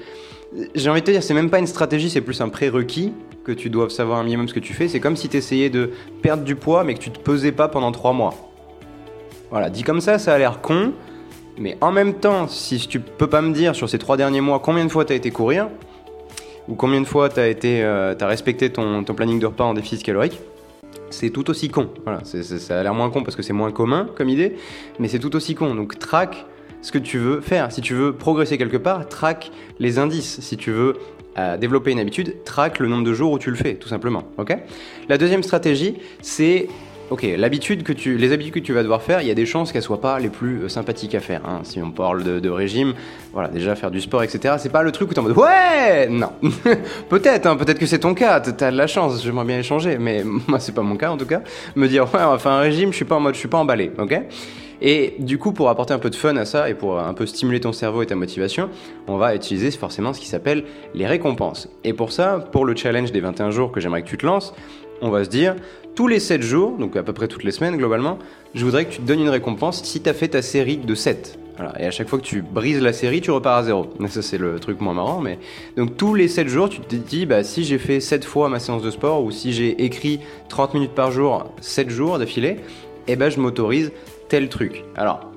j'ai 0.74 0.90
envie 0.90 1.00
de 1.00 1.06
te 1.06 1.10
dire 1.12 1.22
c'est 1.22 1.34
même 1.34 1.48
pas 1.48 1.60
une 1.60 1.66
stratégie 1.66 2.10
c'est 2.10 2.20
plus 2.20 2.42
un 2.42 2.50
prérequis 2.50 3.14
que 3.44 3.52
tu 3.52 3.70
dois 3.70 3.88
savoir 3.88 4.18
un 4.18 4.24
minimum 4.24 4.48
ce 4.48 4.54
que 4.54 4.60
tu 4.60 4.74
fais. 4.74 4.86
C'est 4.86 5.00
comme 5.00 5.16
si 5.16 5.30
tu 5.30 5.38
essayais 5.38 5.70
de 5.70 5.92
perdre 6.20 6.44
du 6.44 6.56
poids 6.56 6.84
mais 6.84 6.92
que 6.92 7.00
tu 7.00 7.10
te 7.10 7.18
pesais 7.18 7.52
pas 7.52 7.68
pendant 7.68 7.90
3 7.90 8.12
mois 8.12 8.49
voilà, 9.50 9.70
dit 9.70 9.82
comme 9.82 10.00
ça, 10.00 10.18
ça 10.18 10.34
a 10.34 10.38
l'air 10.38 10.60
con, 10.60 10.92
mais 11.58 11.76
en 11.80 11.92
même 11.92 12.14
temps, 12.14 12.48
si 12.48 12.78
tu 12.78 13.00
peux 13.00 13.26
pas 13.26 13.42
me 13.42 13.52
dire 13.52 13.74
sur 13.74 13.88
ces 13.88 13.98
trois 13.98 14.16
derniers 14.16 14.40
mois 14.40 14.60
combien 14.60 14.84
de 14.84 14.90
fois 14.90 15.04
tu 15.04 15.12
as 15.12 15.16
été 15.16 15.30
courir, 15.30 15.68
ou 16.68 16.74
combien 16.74 17.00
de 17.00 17.06
fois 17.06 17.28
tu 17.28 17.40
as, 17.40 17.48
été, 17.48 17.82
euh, 17.82 18.14
respecté 18.20 18.70
ton, 18.70 19.02
planning 19.02 19.40
de 19.40 19.46
repas 19.46 19.64
en 19.64 19.74
déficit 19.74 20.02
calorique, 20.04 20.38
c'est 21.10 21.30
tout 21.30 21.50
aussi 21.50 21.68
con. 21.68 21.88
Voilà, 22.04 22.20
ça 22.24 22.78
a 22.78 22.82
l'air 22.82 22.94
moins 22.94 23.10
con 23.10 23.24
parce 23.24 23.34
que 23.34 23.42
c'est 23.42 23.52
moins 23.52 23.72
commun 23.72 24.08
comme 24.14 24.28
idée, 24.28 24.56
mais 25.00 25.08
c'est 25.08 25.18
tout 25.18 25.34
aussi 25.34 25.56
con. 25.56 25.74
Donc 25.74 25.98
traque 25.98 26.46
ce 26.82 26.92
que 26.92 26.98
tu 26.98 27.18
veux 27.18 27.40
faire. 27.40 27.72
Si 27.72 27.80
tu 27.80 27.94
veux 27.94 28.12
progresser 28.12 28.56
quelque 28.56 28.76
part, 28.76 29.08
traque 29.08 29.50
les 29.80 29.98
indices. 29.98 30.40
Si 30.40 30.56
tu 30.56 30.70
veux 30.70 30.94
euh, 31.38 31.56
développer 31.56 31.90
une 31.90 31.98
habitude, 31.98 32.44
traque 32.44 32.78
le 32.78 32.86
nombre 32.86 33.04
de 33.04 33.12
jours 33.12 33.32
où 33.32 33.38
tu 33.38 33.50
le 33.50 33.56
fais, 33.56 33.74
tout 33.74 33.88
simplement. 33.88 34.22
Ok? 34.38 34.56
La 35.08 35.18
deuxième 35.18 35.42
stratégie, 35.42 35.96
c'est 36.22 36.68
Ok, 37.10 37.26
l'habitude 37.36 37.82
que 37.82 37.92
tu, 37.92 38.16
les 38.16 38.32
habitudes 38.32 38.54
que 38.54 38.60
tu 38.60 38.72
vas 38.72 38.82
devoir 38.82 39.02
faire, 39.02 39.20
il 39.20 39.26
y 39.26 39.32
a 39.32 39.34
des 39.34 39.44
chances 39.44 39.72
qu'elles 39.72 39.82
soient 39.82 40.00
pas 40.00 40.20
les 40.20 40.28
plus 40.28 40.62
euh, 40.62 40.68
sympathiques 40.68 41.16
à 41.16 41.20
faire. 41.20 41.40
Hein. 41.44 41.62
Si 41.64 41.82
on 41.82 41.90
parle 41.90 42.22
de, 42.22 42.48
régime, 42.48 42.94
voilà, 43.32 43.48
déjà 43.48 43.74
faire 43.74 43.90
du 43.90 44.00
sport, 44.00 44.22
etc. 44.22 44.54
C'est 44.58 44.70
pas 44.70 44.84
le 44.84 44.92
truc 44.92 45.10
où 45.10 45.14
t'es 45.14 45.18
en 45.18 45.24
mode 45.24 45.36
ouais, 45.36 46.08
non. 46.08 46.30
peut-être, 47.08 47.46
hein, 47.46 47.56
peut-être 47.56 47.80
que 47.80 47.86
c'est 47.86 47.98
ton 47.98 48.14
cas. 48.14 48.38
T'as 48.38 48.70
de 48.70 48.76
la 48.76 48.86
chance. 48.86 49.24
J'aimerais 49.24 49.44
bien 49.44 49.58
échanger, 49.58 49.98
mais 49.98 50.22
moi 50.46 50.60
c'est 50.60 50.74
pas 50.74 50.82
mon 50.82 50.96
cas 50.96 51.10
en 51.10 51.16
tout 51.16 51.26
cas. 51.26 51.42
Me 51.74 51.88
dire 51.88 52.04
ouais, 52.04 52.20
on 52.22 52.30
va 52.30 52.38
faire 52.38 52.52
un 52.52 52.60
régime, 52.60 52.92
je 52.92 52.96
suis 52.96 53.04
pas 53.04 53.16
en 53.16 53.20
mode, 53.20 53.34
je 53.34 53.40
suis 53.40 53.48
pas 53.48 53.58
emballé, 53.58 53.90
ok? 53.98 54.22
Et 54.82 55.16
du 55.18 55.38
coup, 55.38 55.52
pour 55.52 55.68
apporter 55.68 55.92
un 55.92 55.98
peu 55.98 56.10
de 56.10 56.16
fun 56.16 56.36
à 56.36 56.44
ça 56.44 56.70
et 56.70 56.74
pour 56.74 56.98
un 56.98 57.12
peu 57.12 57.26
stimuler 57.26 57.60
ton 57.60 57.72
cerveau 57.72 58.02
et 58.02 58.06
ta 58.06 58.14
motivation, 58.14 58.70
on 59.08 59.16
va 59.16 59.34
utiliser 59.34 59.70
forcément 59.70 60.14
ce 60.14 60.20
qui 60.20 60.26
s'appelle 60.26 60.64
les 60.94 61.06
récompenses. 61.06 61.68
Et 61.84 61.92
pour 61.92 62.12
ça, 62.12 62.38
pour 62.50 62.64
le 62.64 62.74
challenge 62.74 63.12
des 63.12 63.20
21 63.20 63.50
jours 63.50 63.72
que 63.72 63.80
j'aimerais 63.80 64.02
que 64.02 64.08
tu 64.08 64.16
te 64.16 64.24
lances, 64.24 64.54
on 65.02 65.10
va 65.10 65.24
se 65.24 65.30
dire, 65.30 65.56
tous 65.94 66.08
les 66.08 66.20
7 66.20 66.42
jours, 66.42 66.78
donc 66.78 66.96
à 66.96 67.02
peu 67.02 67.12
près 67.12 67.28
toutes 67.28 67.44
les 67.44 67.50
semaines 67.50 67.76
globalement, 67.76 68.18
je 68.54 68.64
voudrais 68.64 68.84
que 68.84 68.92
tu 68.92 69.00
te 69.00 69.06
donnes 69.06 69.20
une 69.20 69.28
récompense 69.28 69.82
si 69.84 70.00
tu 70.00 70.08
as 70.08 70.14
fait 70.14 70.28
ta 70.28 70.42
série 70.42 70.76
de 70.76 70.94
7. 70.94 71.38
Et 71.78 71.84
à 71.84 71.90
chaque 71.90 72.08
fois 72.08 72.18
que 72.18 72.24
tu 72.24 72.42
brises 72.42 72.80
la 72.80 72.92
série, 72.92 73.20
tu 73.20 73.30
repars 73.30 73.58
à 73.58 73.62
zéro. 73.64 73.86
Ça, 74.08 74.22
c'est 74.22 74.38
le 74.38 74.58
truc 74.58 74.80
moins 74.80 74.94
marrant. 74.94 75.20
Mais... 75.20 75.38
Donc, 75.76 75.96
tous 75.96 76.14
les 76.14 76.28
7 76.28 76.48
jours, 76.48 76.68
tu 76.68 76.80
te 76.80 76.96
dis, 76.96 77.26
bah, 77.26 77.44
si 77.44 77.64
j'ai 77.64 77.78
fait 77.78 78.00
7 78.00 78.24
fois 78.24 78.48
ma 78.48 78.58
séance 78.58 78.82
de 78.82 78.90
sport 78.90 79.22
ou 79.22 79.30
si 79.30 79.52
j'ai 79.52 79.84
écrit 79.84 80.20
30 80.48 80.74
minutes 80.74 80.94
par 80.94 81.10
jour, 81.10 81.52
7 81.60 81.90
jours 81.90 82.18
d'affilée, 82.18 82.56
eh 83.08 83.16
ben, 83.16 83.30
je 83.30 83.40
m'autorise 83.40 83.92
tel 84.28 84.48
truc. 84.48 84.84
Alors, 84.96 85.29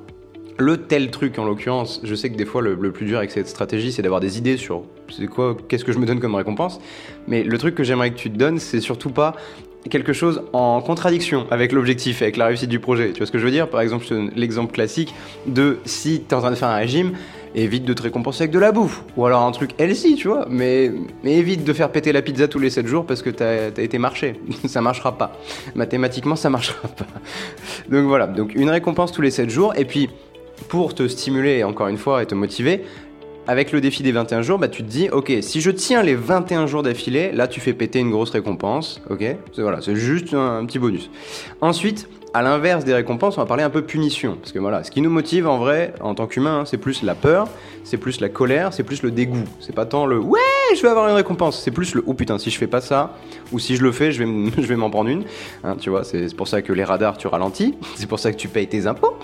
le 0.57 0.77
tel 0.77 1.11
truc 1.11 1.39
en 1.39 1.45
l'occurrence, 1.45 2.01
je 2.03 2.15
sais 2.15 2.29
que 2.29 2.35
des 2.35 2.45
fois 2.45 2.61
le, 2.61 2.91
plus 2.91 3.05
dur 3.05 3.17
avec 3.17 3.31
cette 3.31 3.47
stratégie 3.47 3.91
c'est 3.91 4.01
d'avoir 4.01 4.21
des 4.21 4.37
idées 4.37 4.57
sur 4.57 4.83
c'est 5.09 5.27
quoi, 5.27 5.57
qu'est-ce 5.67 5.85
que 5.85 5.91
je 5.91 5.99
me 5.99 6.05
donne 6.05 6.19
comme 6.19 6.35
récompense. 6.35 6.79
Mais 7.27 7.43
le 7.43 7.57
truc 7.57 7.75
que 7.75 7.83
j'aimerais 7.83 8.11
que 8.11 8.17
tu 8.17 8.31
te 8.31 8.37
donnes, 8.37 8.59
c'est 8.59 8.79
surtout 8.79 9.09
pas 9.09 9.35
quelque 9.89 10.13
chose 10.13 10.43
en 10.53 10.81
contradiction 10.81 11.45
avec 11.51 11.71
l'objectif, 11.71 12.21
avec 12.21 12.37
la 12.37 12.47
réussite 12.47 12.69
du 12.69 12.79
projet. 12.79 13.11
Tu 13.11 13.17
vois 13.17 13.27
ce 13.27 13.31
que 13.31 13.37
je 13.37 13.45
veux 13.45 13.51
dire? 13.51 13.69
Par 13.69 13.81
exemple, 13.81 14.05
l'exemple 14.35 14.71
classique 14.71 15.13
de 15.45 15.79
si 15.85 16.21
tu 16.21 16.33
es 16.33 16.37
en 16.37 16.39
train 16.39 16.51
de 16.51 16.55
faire 16.55 16.69
un 16.69 16.77
régime, 16.77 17.13
évite 17.55 17.85
de 17.85 17.93
te 17.93 18.01
récompenser 18.01 18.43
avec 18.43 18.51
de 18.51 18.59
la 18.59 18.71
bouffe. 18.71 19.03
Ou 19.17 19.25
alors 19.25 19.43
un 19.43 19.51
truc 19.51 19.71
healthy, 19.79 20.15
tu 20.15 20.27
vois. 20.27 20.45
Mais, 20.49 20.91
mais 21.23 21.33
évite 21.33 21.63
de 21.63 21.73
faire 21.73 21.91
péter 21.91 22.11
la 22.11 22.21
pizza 22.21 22.47
tous 22.47 22.59
les 22.59 22.69
7 22.69 22.87
jours 22.87 23.05
parce 23.05 23.21
que 23.21 23.29
t'as 23.29 23.69
as 23.77 23.81
été 23.81 23.97
marché. 23.97 24.39
ça 24.67 24.81
marchera 24.81 25.17
pas. 25.17 25.37
Mathématiquement, 25.75 26.35
ça 26.35 26.49
marchera 26.49 26.87
pas. 26.87 27.05
Donc 27.89 28.05
voilà. 28.05 28.27
Donc 28.27 28.55
une 28.55 28.69
récompense 28.69 29.11
tous 29.11 29.21
les 29.21 29.31
7 29.31 29.49
jours. 29.49 29.73
Et 29.77 29.85
puis, 29.85 30.09
pour 30.69 30.93
te 30.93 31.07
stimuler 31.07 31.63
encore 31.63 31.87
une 31.87 31.97
fois 31.97 32.23
et 32.23 32.25
te 32.25 32.35
motiver, 32.35 32.83
avec 33.47 33.71
le 33.71 33.81
défi 33.81 34.03
des 34.03 34.11
21 34.11 34.41
jours, 34.41 34.57
bah, 34.57 34.67
tu 34.67 34.83
te 34.83 34.89
dis, 34.89 35.09
ok, 35.09 35.31
si 35.41 35.59
je 35.61 35.71
tiens 35.71 36.01
les 36.01 36.15
21 36.15 36.65
jours 36.67 36.83
d'affilée, 36.83 37.31
là 37.31 37.47
tu 37.47 37.59
fais 37.59 37.73
péter 37.73 37.99
une 37.99 38.11
grosse 38.11 38.29
récompense, 38.29 39.01
ok 39.09 39.23
Voilà, 39.57 39.81
c'est 39.81 39.95
juste 39.95 40.33
un, 40.33 40.65
petit 40.65 40.79
bonus. 40.79 41.09
Ensuite, 41.61 42.07
à 42.33 42.41
l'inverse 42.41 42.85
des 42.85 42.93
récompenses, 42.93 43.37
on 43.37 43.41
va 43.41 43.47
parler 43.47 43.63
un 43.63 43.69
peu 43.69 43.83
punition. 43.83 44.37
Parce 44.37 44.51
que 44.51 44.59
voilà, 44.59 44.83
ce 44.83 44.91
qui 44.91 45.01
nous 45.01 45.09
motive 45.09 45.47
en 45.47 45.57
vrai, 45.57 45.93
en 45.99 46.15
tant 46.15 46.25
qu'humain, 46.25 46.59
hein, 46.59 46.65
c'est 46.65 46.77
plus 46.77 47.03
la 47.03 47.15
peur, 47.15 47.47
c'est 47.83 47.97
plus 47.97 48.21
la 48.21 48.29
colère, 48.29 48.73
c'est 48.73 48.83
plus 48.83 49.03
le 49.03 49.11
dégoût. 49.11 49.43
C'est 49.59 49.75
pas 49.75 49.85
tant 49.85 50.05
le 50.05 50.17
ouais, 50.17 50.39
je 50.75 50.81
vais 50.81 50.87
avoir 50.87 51.07
une 51.07 51.15
récompense. 51.15 51.61
C'est 51.63 51.71
plus 51.71 51.95
le 51.95 52.03
oh 52.05 52.13
putain, 52.13 52.37
si 52.37 52.49
je 52.49 52.57
fais 52.57 52.67
pas 52.67 52.81
ça, 52.81 53.15
ou 53.51 53.59
si 53.59 53.75
je 53.75 53.83
le 53.83 53.91
fais, 53.91 54.11
je 54.11 54.23
vais, 54.23 54.75
m'en 54.75 54.89
prendre 54.89 55.09
une. 55.09 55.23
Hein, 55.63 55.75
tu 55.79 55.89
vois, 55.89 56.03
c'est 56.03 56.33
pour 56.35 56.47
ça 56.47 56.61
que 56.61 56.73
les 56.73 56.83
radars, 56.83 57.17
tu 57.17 57.27
ralentis. 57.27 57.75
C'est 57.95 58.07
pour 58.07 58.19
ça 58.19 58.31
que 58.31 58.37
tu 58.37 58.47
payes 58.47 58.67
tes 58.67 58.87
impôts. 58.87 59.15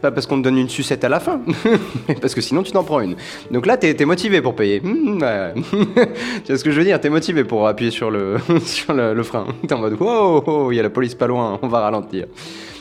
Pas 0.00 0.10
parce 0.10 0.26
qu'on 0.26 0.38
te 0.38 0.42
donne 0.42 0.58
une 0.58 0.68
sucette 0.68 1.02
à 1.04 1.08
la 1.08 1.18
fin, 1.18 1.40
mais 2.08 2.14
parce 2.20 2.34
que 2.34 2.40
sinon 2.40 2.62
tu 2.62 2.72
t'en 2.72 2.84
prends 2.84 3.00
une. 3.00 3.16
Donc 3.50 3.66
là, 3.66 3.76
t'es 3.76 3.96
es 3.98 4.04
motivé 4.04 4.40
pour 4.40 4.54
payer. 4.54 4.80
Mmh, 4.80 5.18
tu 6.44 6.52
vois 6.52 6.58
ce 6.58 6.64
que 6.64 6.70
je 6.70 6.78
veux 6.78 6.84
dire? 6.84 7.00
T'es 7.00 7.10
motivé 7.10 7.44
pour 7.44 7.66
appuyer 7.66 7.90
sur 7.90 8.10
le, 8.10 8.36
sur 8.64 8.92
le, 8.92 9.22
frein. 9.22 9.46
T'es 9.66 9.74
en 9.74 9.78
mode 9.78 10.00
wow, 10.00 10.70
il 10.72 10.76
y 10.76 10.80
a 10.80 10.82
la 10.82 10.90
police 10.90 11.14
pas 11.14 11.26
loin, 11.26 11.58
on 11.62 11.68
va 11.68 11.80
ralentir. 11.80 12.26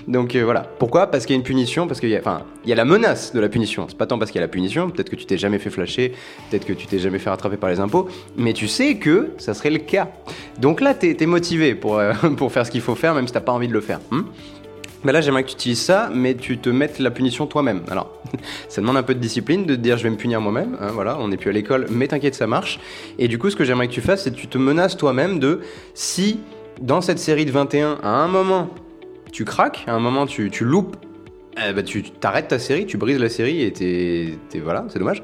Donc 0.08 0.36
euh, 0.36 0.44
voilà. 0.44 0.62
Pourquoi? 0.62 1.08
Parce 1.08 1.26
qu'il 1.26 1.36
y 1.36 1.38
a 1.38 1.40
une 1.40 1.46
punition, 1.46 1.86
parce 1.88 2.00
qu'il 2.00 2.10
y 2.10 2.16
a, 2.16 2.20
enfin, 2.20 2.44
il 2.64 2.70
y 2.70 2.74
a 2.74 2.76
la 2.76 2.86
menace 2.86 3.34
de 3.34 3.40
la 3.40 3.50
punition. 3.50 3.86
C'est 3.90 3.98
pas 3.98 4.08
tant 4.08 4.18
parce 4.18 4.32
qu'il 4.32 4.40
y 4.40 4.44
a 4.44 4.46
la 4.46 4.52
punition. 4.52 4.90
Peut-être 4.90 5.10
que 5.10 5.16
tu 5.16 5.26
t'es 5.26 5.38
jamais 5.38 5.60
fait 5.60 5.70
flasher, 5.70 6.14
peut-être 6.50 6.66
que 6.66 6.74
tu 6.74 6.88
t'es 6.88 7.00
jamais 7.00 7.20
fait 7.20 7.30
rattraper 7.30 7.58
par 7.58 7.70
les 7.70 7.80
impôts, 7.80 8.08
mais 8.38 8.54
tu 8.54 8.68
sais 8.68 8.96
que 8.96 9.32
ça 9.38 9.54
serait 9.54 9.70
le 9.70 9.80
cas. 9.80 10.10
Donc 10.60 10.80
là, 10.82 10.94
t'es 10.94 11.18
es 11.20 11.26
motivé 11.26 11.76
pour, 11.76 12.00
euh, 12.00 12.14
pour 12.38 12.52
faire 12.52 12.66
ce 12.66 12.72
qu'il 12.72 12.82
faut 12.82 12.96
faire, 12.96 13.14
même 13.14 13.28
si 13.28 13.34
t'as 13.34 13.42
pas 13.42 13.52
envie 13.52 13.68
de 13.68 13.74
le 13.74 13.82
faire. 13.82 14.00
Mais 15.04 15.12
là, 15.12 15.22
j'aimerais 15.22 15.44
que 15.44 15.50
tu 15.50 15.56
utilises 15.56 15.82
ça, 15.82 16.10
mais 16.14 16.36
tu 16.36 16.58
te 16.58 16.70
mettes 16.70 17.00
la 17.00 17.12
punition 17.12 17.46
toi-même. 17.46 17.82
Alors, 17.90 18.12
ça 18.70 18.82
demande 18.82 18.98
un 18.98 19.04
peu 19.04 19.14
de 19.14 19.20
discipline 19.20 19.66
de 19.66 19.76
te 19.76 19.80
dire 19.80 19.98
je 19.98 20.04
vais 20.04 20.10
me 20.10 20.16
punir 20.16 20.40
moi-même. 20.40 20.78
Hein, 20.80 20.90
voilà, 20.94 21.18
on 21.20 21.28
n'est 21.28 21.38
plus 21.38 21.50
à 21.50 21.54
l'école, 21.54 21.88
mais 21.90 22.08
t'inquiète, 22.08 22.36
ça 22.36 22.48
marche. 22.48 22.80
Et 23.20 23.28
du 23.28 23.38
coup, 23.38 23.50
ce 23.50 23.56
que 23.56 23.66
j'aimerais 23.66 23.88
que 23.88 23.94
tu 23.94 24.02
fasses, 24.02 24.24
c'est 24.24 24.32
que 24.32 24.40
tu 24.40 24.48
te 24.48 24.58
menaces 24.58 24.96
toi-même 24.96 25.40
de 25.40 25.62
si 25.94 26.40
dans 26.82 27.02
cette 27.02 27.20
série 27.20 27.46
de 27.46 27.52
21, 27.52 28.00
à 28.04 28.10
un 28.10 28.28
moment, 28.28 28.70
tu 29.32 29.46
craques, 29.46 29.84
à 29.88 29.94
un 29.94 30.00
moment 30.00 30.26
tu, 30.26 30.50
tu 30.50 30.64
loupes, 30.64 30.98
eh 31.58 31.74
ben 31.74 31.84
tu 31.84 32.04
t'arrêtes 32.04 32.50
ta 32.50 32.60
série, 32.60 32.86
tu 32.86 32.98
brises 32.98 33.20
la 33.20 33.30
série 33.30 33.62
et 33.64 33.72
t'es, 33.72 34.60
voilà, 34.60 34.86
c'est 34.90 35.00
dommage 35.00 35.22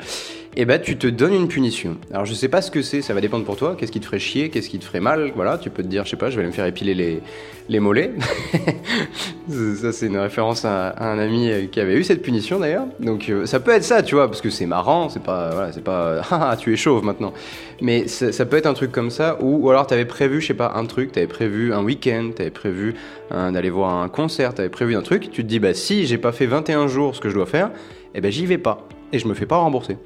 et 0.56 0.62
eh 0.62 0.66
ben 0.66 0.80
tu 0.80 0.98
te 0.98 1.08
donnes 1.08 1.34
une 1.34 1.48
punition. 1.48 1.98
Alors 2.12 2.26
je 2.26 2.34
sais 2.36 2.48
pas 2.48 2.62
ce 2.62 2.70
que 2.70 2.84
c'est, 2.84 3.02
ça 3.02 3.16
va 3.16 3.22
dépendre 3.22 3.44
pour 3.44 3.56
toi. 3.56 3.76
Qu'est-ce 3.76 3.92
qui 3.92 4.00
te 4.00 4.06
ferait 4.06 4.20
chier, 4.20 4.50
qu'est-ce 4.50 4.70
qui 4.70 4.78
te 4.78 4.86
ferait 4.86 5.00
mal, 5.00 5.32
voilà. 5.36 5.58
Tu 5.58 5.72
peux 5.72 5.82
te 5.82 5.88
dire, 5.88 6.06
je 6.06 6.12
sais 6.12 6.16
pas, 6.16 6.30
je 6.30 6.40
vais 6.40 6.46
me 6.46 6.52
faire 6.52 6.68
épiler 6.68 7.22
les, 7.70 7.80
mollets. 7.80 8.12
ça 9.50 9.92
c'est 9.92 10.06
une 10.06 10.18
référence 10.18 10.64
à, 10.64 10.94
un 11.04 11.18
ami 11.18 11.50
qui 11.72 11.80
avait 11.80 11.96
eu 11.96 12.04
cette 12.04 12.22
punition 12.22 12.60
d'ailleurs. 12.60 12.86
Donc 13.00 13.30
euh, 13.30 13.48
ça 13.48 13.60
peut 13.60 13.72
être 13.72 13.84
ça, 13.84 14.04
tu 14.04 14.14
vois, 14.14 14.28
parce 14.28 14.42
que 14.42 14.52
c'est 14.52 14.68
marrant, 14.68 15.10
c'est 15.10 15.24
pas, 15.24 15.50
voilà, 15.50 15.72
c'est 15.72 15.84
pas, 15.84 16.22
ah 16.30 16.56
tu 16.60 16.72
es 16.72 16.76
chauve 16.76 17.04
maintenant. 17.04 17.34
Mais 17.82 18.08
ça, 18.08 18.46
peut 18.46 18.58
être 18.58 18.68
un 18.68 18.76
truc 18.76 18.92
comme 18.92 19.10
ça, 19.10 19.40
ou, 19.42 19.66
ou 19.66 19.72
alors 19.72 19.88
t'avais 19.88 20.06
prévu, 20.06 20.40
je 20.40 20.48
sais 20.48 20.54
pas, 20.54 20.74
un 20.76 20.86
truc, 20.86 21.14
t'avais 21.14 21.26
prévu 21.26 21.74
un 21.74 21.84
week-end, 21.84 22.30
t'avais 22.36 22.52
prévu 22.52 22.94
d'aller 23.32 23.72
voir 23.72 24.04
un 24.04 24.08
concert, 24.08 24.54
t'avais 24.54 24.70
prévu 24.70 24.96
un 24.96 25.02
truc. 25.02 25.32
Tu 25.32 25.42
te 25.42 25.48
dis, 25.48 25.58
bah 25.58 25.74
si 25.74 26.06
j'ai 26.06 26.20
pas 26.20 26.32
fait 26.32 26.46
21 26.46 26.88
jours 26.88 27.16
ce 27.16 27.22
que 27.22 27.30
je 27.30 27.34
dois 27.34 27.48
faire, 27.48 27.72
eh 28.14 28.22
ben 28.22 28.32
j'y 28.32 28.46
vais 28.46 28.60
pas 28.60 28.88
et 29.12 29.20
je 29.20 29.28
me 29.28 29.34
fais 29.34 29.46
pas 29.46 29.58
rembourser. 29.58 29.98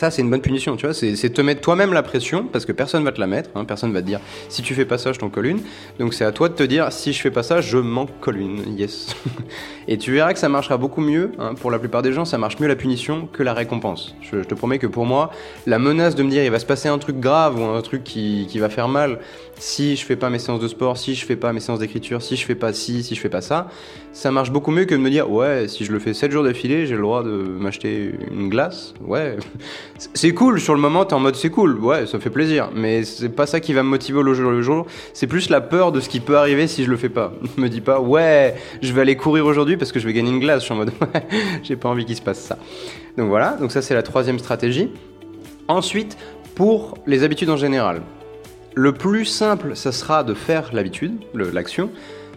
Ça, 0.00 0.10
c'est 0.10 0.22
une 0.22 0.30
bonne 0.30 0.40
punition, 0.40 0.76
tu 0.76 0.86
vois. 0.86 0.94
C'est 0.94 1.28
te 1.28 1.42
mettre 1.42 1.60
toi-même 1.60 1.92
la 1.92 2.02
pression, 2.02 2.46
parce 2.50 2.64
que 2.64 2.72
personne 2.72 3.04
va 3.04 3.12
te 3.12 3.20
la 3.20 3.26
mettre. 3.26 3.50
Hein, 3.54 3.66
personne 3.66 3.92
va 3.92 4.00
te 4.00 4.06
dire 4.06 4.18
si 4.48 4.62
tu 4.62 4.74
fais 4.74 4.86
pas 4.86 4.96
ça, 4.96 5.12
je 5.12 5.18
t'en 5.18 5.28
colle 5.28 5.44
une. 5.44 5.60
Donc 5.98 6.14
c'est 6.14 6.24
à 6.24 6.32
toi 6.32 6.48
de 6.48 6.54
te 6.54 6.62
dire 6.62 6.90
si 6.90 7.12
je 7.12 7.20
fais 7.20 7.30
pas 7.30 7.42
ça, 7.42 7.60
je 7.60 7.76
m'en 7.76 8.06
colle 8.06 8.38
une. 8.38 8.78
Yes. 8.78 9.14
Et 9.88 9.98
tu 9.98 10.10
verras 10.10 10.32
que 10.32 10.38
ça 10.38 10.48
marchera 10.48 10.78
beaucoup 10.78 11.02
mieux. 11.02 11.32
Hein. 11.38 11.52
Pour 11.52 11.70
la 11.70 11.78
plupart 11.78 12.00
des 12.00 12.14
gens, 12.14 12.24
ça 12.24 12.38
marche 12.38 12.58
mieux 12.60 12.66
la 12.66 12.76
punition 12.76 13.28
que 13.30 13.42
la 13.42 13.52
récompense. 13.52 14.14
Je, 14.22 14.38
te 14.38 14.54
promets 14.54 14.78
que 14.78 14.86
pour 14.86 15.04
moi, 15.04 15.32
la 15.66 15.78
menace 15.78 16.14
de 16.14 16.22
me 16.22 16.30
dire 16.30 16.42
il 16.44 16.50
va 16.50 16.60
se 16.60 16.64
passer 16.64 16.88
un 16.88 16.96
truc 16.96 17.20
grave 17.20 17.60
ou 17.60 17.64
un 17.64 17.82
truc 17.82 18.02
qui, 18.02 18.46
qui 18.48 18.58
va 18.58 18.70
faire 18.70 18.88
mal 18.88 19.18
si 19.60 19.94
je 19.94 20.06
fais 20.06 20.16
pas 20.16 20.30
mes 20.30 20.38
séances 20.38 20.58
de 20.58 20.68
sport, 20.68 20.96
si 20.96 21.14
je 21.14 21.24
fais 21.26 21.36
pas 21.36 21.52
mes 21.52 21.60
séances 21.60 21.78
d'écriture, 21.78 22.22
si 22.22 22.34
je 22.34 22.46
fais 22.46 22.54
pas 22.54 22.72
ci, 22.72 23.02
si 23.02 23.14
je 23.14 23.20
fais 23.20 23.28
pas 23.28 23.42
ça, 23.42 23.68
ça 24.12 24.30
marche 24.30 24.50
beaucoup 24.50 24.70
mieux 24.70 24.86
que 24.86 24.94
de 24.94 25.00
me 25.00 25.10
dire 25.10 25.30
ouais, 25.30 25.68
si 25.68 25.84
je 25.84 25.92
le 25.92 25.98
fais 25.98 26.14
7 26.14 26.32
jours 26.32 26.42
d'affilée, 26.42 26.86
j'ai 26.86 26.96
le 26.96 27.02
droit 27.02 27.22
de 27.22 27.30
m'acheter 27.30 28.14
une 28.30 28.48
glace. 28.48 28.94
Ouais, 29.06 29.36
c'est 30.14 30.32
cool 30.32 30.60
sur 30.60 30.74
le 30.74 30.80
moment, 30.80 31.04
t'es 31.04 31.12
en 31.12 31.20
mode 31.20 31.36
c'est 31.36 31.50
cool, 31.50 31.78
ouais, 31.78 32.06
ça 32.06 32.18
fait 32.18 32.30
plaisir, 32.30 32.70
mais 32.74 33.04
c'est 33.04 33.28
pas 33.28 33.46
ça 33.46 33.60
qui 33.60 33.74
va 33.74 33.82
me 33.82 33.90
motiver 33.90 34.18
au 34.18 34.34
jour 34.34 34.50
le 34.50 34.62
jour. 34.62 34.86
C'est 35.12 35.26
plus 35.26 35.50
la 35.50 35.60
peur 35.60 35.92
de 35.92 36.00
ce 36.00 36.08
qui 36.08 36.20
peut 36.20 36.38
arriver 36.38 36.66
si 36.66 36.84
je 36.84 36.90
le 36.90 36.96
fais 36.96 37.10
pas. 37.10 37.34
Je 37.56 37.60
me 37.62 37.68
dis 37.68 37.82
pas 37.82 38.00
ouais, 38.00 38.54
je 38.80 38.92
vais 38.94 39.02
aller 39.02 39.16
courir 39.16 39.44
aujourd'hui 39.44 39.76
parce 39.76 39.92
que 39.92 40.00
je 40.00 40.06
vais 40.06 40.14
gagner 40.14 40.30
une 40.30 40.40
glace. 40.40 40.60
Je 40.60 40.64
suis 40.64 40.74
en 40.74 40.78
mode 40.78 40.92
ouais, 41.02 41.22
j'ai 41.62 41.76
pas 41.76 41.90
envie 41.90 42.06
qu'il 42.06 42.16
se 42.16 42.22
passe 42.22 42.40
ça. 42.40 42.56
Donc 43.18 43.28
voilà, 43.28 43.58
donc 43.60 43.72
ça 43.72 43.82
c'est 43.82 43.94
la 43.94 44.02
troisième 44.02 44.38
stratégie. 44.38 44.88
Ensuite, 45.68 46.16
pour 46.54 46.96
les 47.06 47.22
habitudes 47.24 47.50
en 47.50 47.56
général, 47.56 48.00
le 48.74 48.92
plus 48.92 49.24
simple, 49.24 49.74
ça 49.74 49.92
sera 49.92 50.24
de 50.24 50.34
faire 50.34 50.70
l'habitude, 50.72 51.14
l'action 51.34 51.90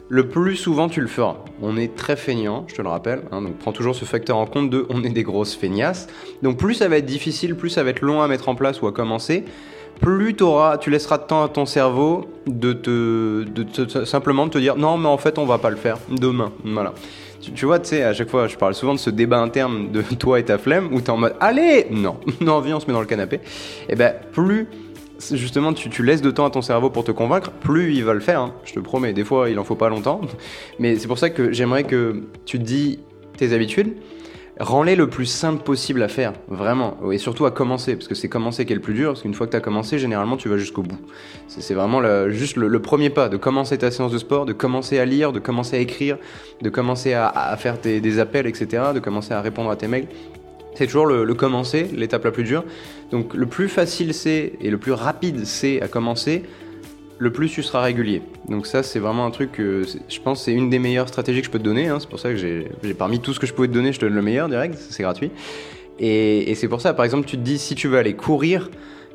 le 0.10 0.28
plus 0.28 0.56
souvent 0.56 0.90
tu 0.90 1.02
le 1.02 1.08
feras. 1.08 1.38
On 1.62 1.76
est 1.78 1.96
très 1.96 2.16
feignant, 2.16 2.66
je 2.68 2.76
te 2.76 2.82
le 2.82 2.90
rappelle, 2.90 3.22
hein, 3.32 3.42
donc 3.42 3.58
prends 3.58 3.72
toujours 3.72 3.96
ce 3.96 4.06
facteur 4.06 4.38
en 4.38 4.46
compte 4.46 4.70
de 4.70 4.86
on 4.90 5.04
est 5.04 5.10
des 5.10 5.24
grosses 5.24 5.56
feignasses. 5.56 6.08
Donc 6.44 6.58
plus 6.58 6.76
ça 6.76 6.88
va 6.88 6.98
être 6.98 7.06
difficile, 7.06 7.56
plus 7.56 7.70
ça 7.70 7.84
va 7.84 7.90
être 7.90 8.02
long 8.02 8.22
à 8.22 8.28
mettre 8.28 8.48
en 8.50 8.54
place 8.54 8.82
ou 8.82 8.88
à 8.88 8.92
commencer, 8.92 9.44
plus 10.02 10.36
auras, 10.42 10.78
tu 10.78 10.90
laisseras 10.90 11.18
de 11.18 11.24
temps 11.24 11.44
à 11.44 11.50
ton 11.50 11.66
cerveau 11.66 12.28
de 12.46 12.74
te, 12.74 13.44
de 13.44 14.06
simplement 14.06 14.46
de 14.46 14.52
te 14.52 14.58
dire 14.58 14.76
non 14.76 14.98
mais 14.98 15.08
en 15.08 15.18
fait 15.18 15.40
on 15.40 15.46
va 15.46 15.58
pas 15.58 15.70
le 15.70 15.78
faire 15.78 15.98
demain. 16.10 16.52
Voilà. 16.64 16.94
Tu, 17.56 17.66
vois, 17.66 17.80
tu 17.80 17.90
sais, 17.90 18.04
à 18.04 18.14
chaque 18.14 18.30
fois, 18.30 18.48
je 18.48 18.56
parle 18.56 18.74
souvent 18.74 18.94
de 18.94 19.00
ce 19.00 19.10
débat 19.10 19.40
interne 19.40 19.92
de 19.92 20.02
toi 20.18 20.40
et 20.40 20.46
ta 20.46 20.58
flemme, 20.58 20.94
où 20.94 21.02
tu 21.02 21.08
es 21.08 21.10
en 21.10 21.18
mode 21.18 21.36
allez, 21.42 21.88
non, 21.92 22.18
non, 22.42 22.62
viens, 22.62 22.78
on 22.78 22.80
se 22.80 22.88
met 22.88 22.94
dans 22.94 23.02
le 23.02 23.06
canapé. 23.06 23.38
Et 23.38 23.40
eh 23.90 23.96
ben, 23.96 24.14
plus 24.32 24.68
justement 25.32 25.74
tu, 25.74 26.04
laisses 26.04 26.22
de 26.22 26.32
temps 26.32 26.46
à 26.46 26.50
ton 26.50 26.62
cerveau 26.62 26.90
pour 26.90 27.04
te 27.04 27.12
convaincre, 27.12 27.52
plus 27.52 27.94
il 27.94 28.04
va 28.04 28.14
le 28.14 28.20
faire, 28.20 28.42
hein. 28.42 28.54
je 28.66 28.74
te 28.74 28.80
promets. 28.80 29.14
Des 29.14 29.24
fois, 29.24 29.50
il 29.50 29.60
en 29.60 29.64
faut 29.64 29.76
pas 29.76 29.90
longtemps. 29.90 30.22
Mais 30.80 30.98
c'est 30.98 31.08
pour 31.08 31.20
ça 31.20 31.30
que 31.30 31.52
j'aimerais 31.52 31.84
que 31.84 32.24
tu 32.46 32.60
te 32.60 32.64
dis 32.64 33.00
tes 33.38 33.54
habitudes, 33.54 33.96
rends-les 34.60 34.96
le 34.96 35.08
plus 35.08 35.26
simple 35.26 35.64
possible 35.64 36.02
à 36.04 36.08
faire, 36.08 36.34
vraiment. 36.48 36.98
Et 37.12 37.18
surtout 37.18 37.46
à 37.46 37.52
commencer, 37.52 37.96
parce 37.96 38.08
que 38.08 38.16
c'est 38.16 38.30
commencer 38.30 38.66
qui 38.66 38.74
est 38.74 38.76
le 38.76 38.82
plus 38.82 38.94
dur, 38.94 39.12
parce 39.12 39.22
qu'une 39.22 39.34
fois 39.34 39.48
que 39.48 39.52
tu 39.52 39.58
as 39.58 39.62
commencé, 39.62 39.98
généralement 39.98 40.38
tu 40.38 40.50
vas 40.50 40.58
jusqu'au 40.58 40.84
bout. 40.84 41.00
C'est 41.48 41.74
vraiment 41.74 42.02
juste 42.30 42.58
le, 42.58 42.82
premier 42.82 43.10
pas, 43.10 43.30
de 43.30 43.38
commencer 43.38 43.78
ta 43.78 43.92
séance 43.92 44.12
de 44.12 44.18
sport, 44.18 44.46
de 44.46 44.54
commencer 44.54 45.00
à 45.00 45.06
lire, 45.06 45.32
de 45.32 45.40
commencer 45.40 45.78
à 45.78 45.80
écrire, 45.80 46.18
de 46.62 46.70
commencer 46.70 47.14
à, 47.14 47.56
faire 47.58 47.78
des 47.80 48.20
appels, 48.20 48.48
etc., 48.48 48.84
de 48.94 49.00
commencer 49.00 49.34
à 49.34 49.42
répondre 49.42 49.70
à 49.70 49.76
tes 49.76 49.88
mails. 49.88 50.08
C'est 50.76 50.86
toujours 50.86 51.06
le, 51.06 51.34
commencer, 51.34 51.88
l'étape 51.94 52.24
la 52.26 52.32
plus 52.32 52.44
dure. 52.44 52.64
Donc 53.12 53.34
le 53.34 53.46
plus 53.46 53.70
facile 53.70 54.14
c'est 54.14 54.54
et 54.62 54.70
le 54.70 54.78
plus 54.78 54.92
rapide 54.92 55.46
c'est 55.46 55.82
à 55.82 55.88
commencer, 55.88 56.44
le 57.20 57.32
plus 57.32 57.50
tu 57.50 57.64
seras 57.64 57.82
régulier. 57.82 58.22
Donc 58.50 58.66
ça 58.68 58.84
c'est 58.84 59.00
vraiment 59.00 59.26
un 59.26 59.32
truc 59.32 59.52
que 59.52 59.84
je 60.10 60.20
pense 60.20 60.44
c'est 60.44 60.54
une 60.54 60.70
des 60.70 60.80
meilleures 60.80 61.08
stratégies 61.08 61.42
que 61.42 61.48
je 61.48 61.52
peux 61.52 61.60
te 61.60 61.64
donner. 61.64 61.88
Hein. 61.88 61.98
C'est 62.00 62.10
pour 62.10 62.20
ça 62.20 62.30
que 62.30 62.38
j'ai 62.38 62.68
parmi 62.98 63.20
tout 63.20 63.34
ce 63.34 63.40
que 63.40 63.48
je 63.48 63.54
pouvais 63.54 63.68
te 63.68 63.74
donner, 63.74 63.94
je 63.94 64.00
te 64.00 64.06
donne 64.06 64.16
le 64.16 64.22
meilleur 64.22 64.50
direct, 64.50 64.76
c'est 64.78 65.04
gratuit. 65.04 65.32
Et, 66.00 66.50
et 66.50 66.56
c'est 66.56 66.68
pour 66.68 66.82
ça 66.82 66.94
par 66.94 67.06
exemple 67.06 67.28
tu 67.28 67.38
te 67.38 67.42
dis 67.42 67.60
si 67.60 67.76
tu 67.76 67.88
veux 67.88 67.98
aller 67.98 68.16
courir, 68.16 68.70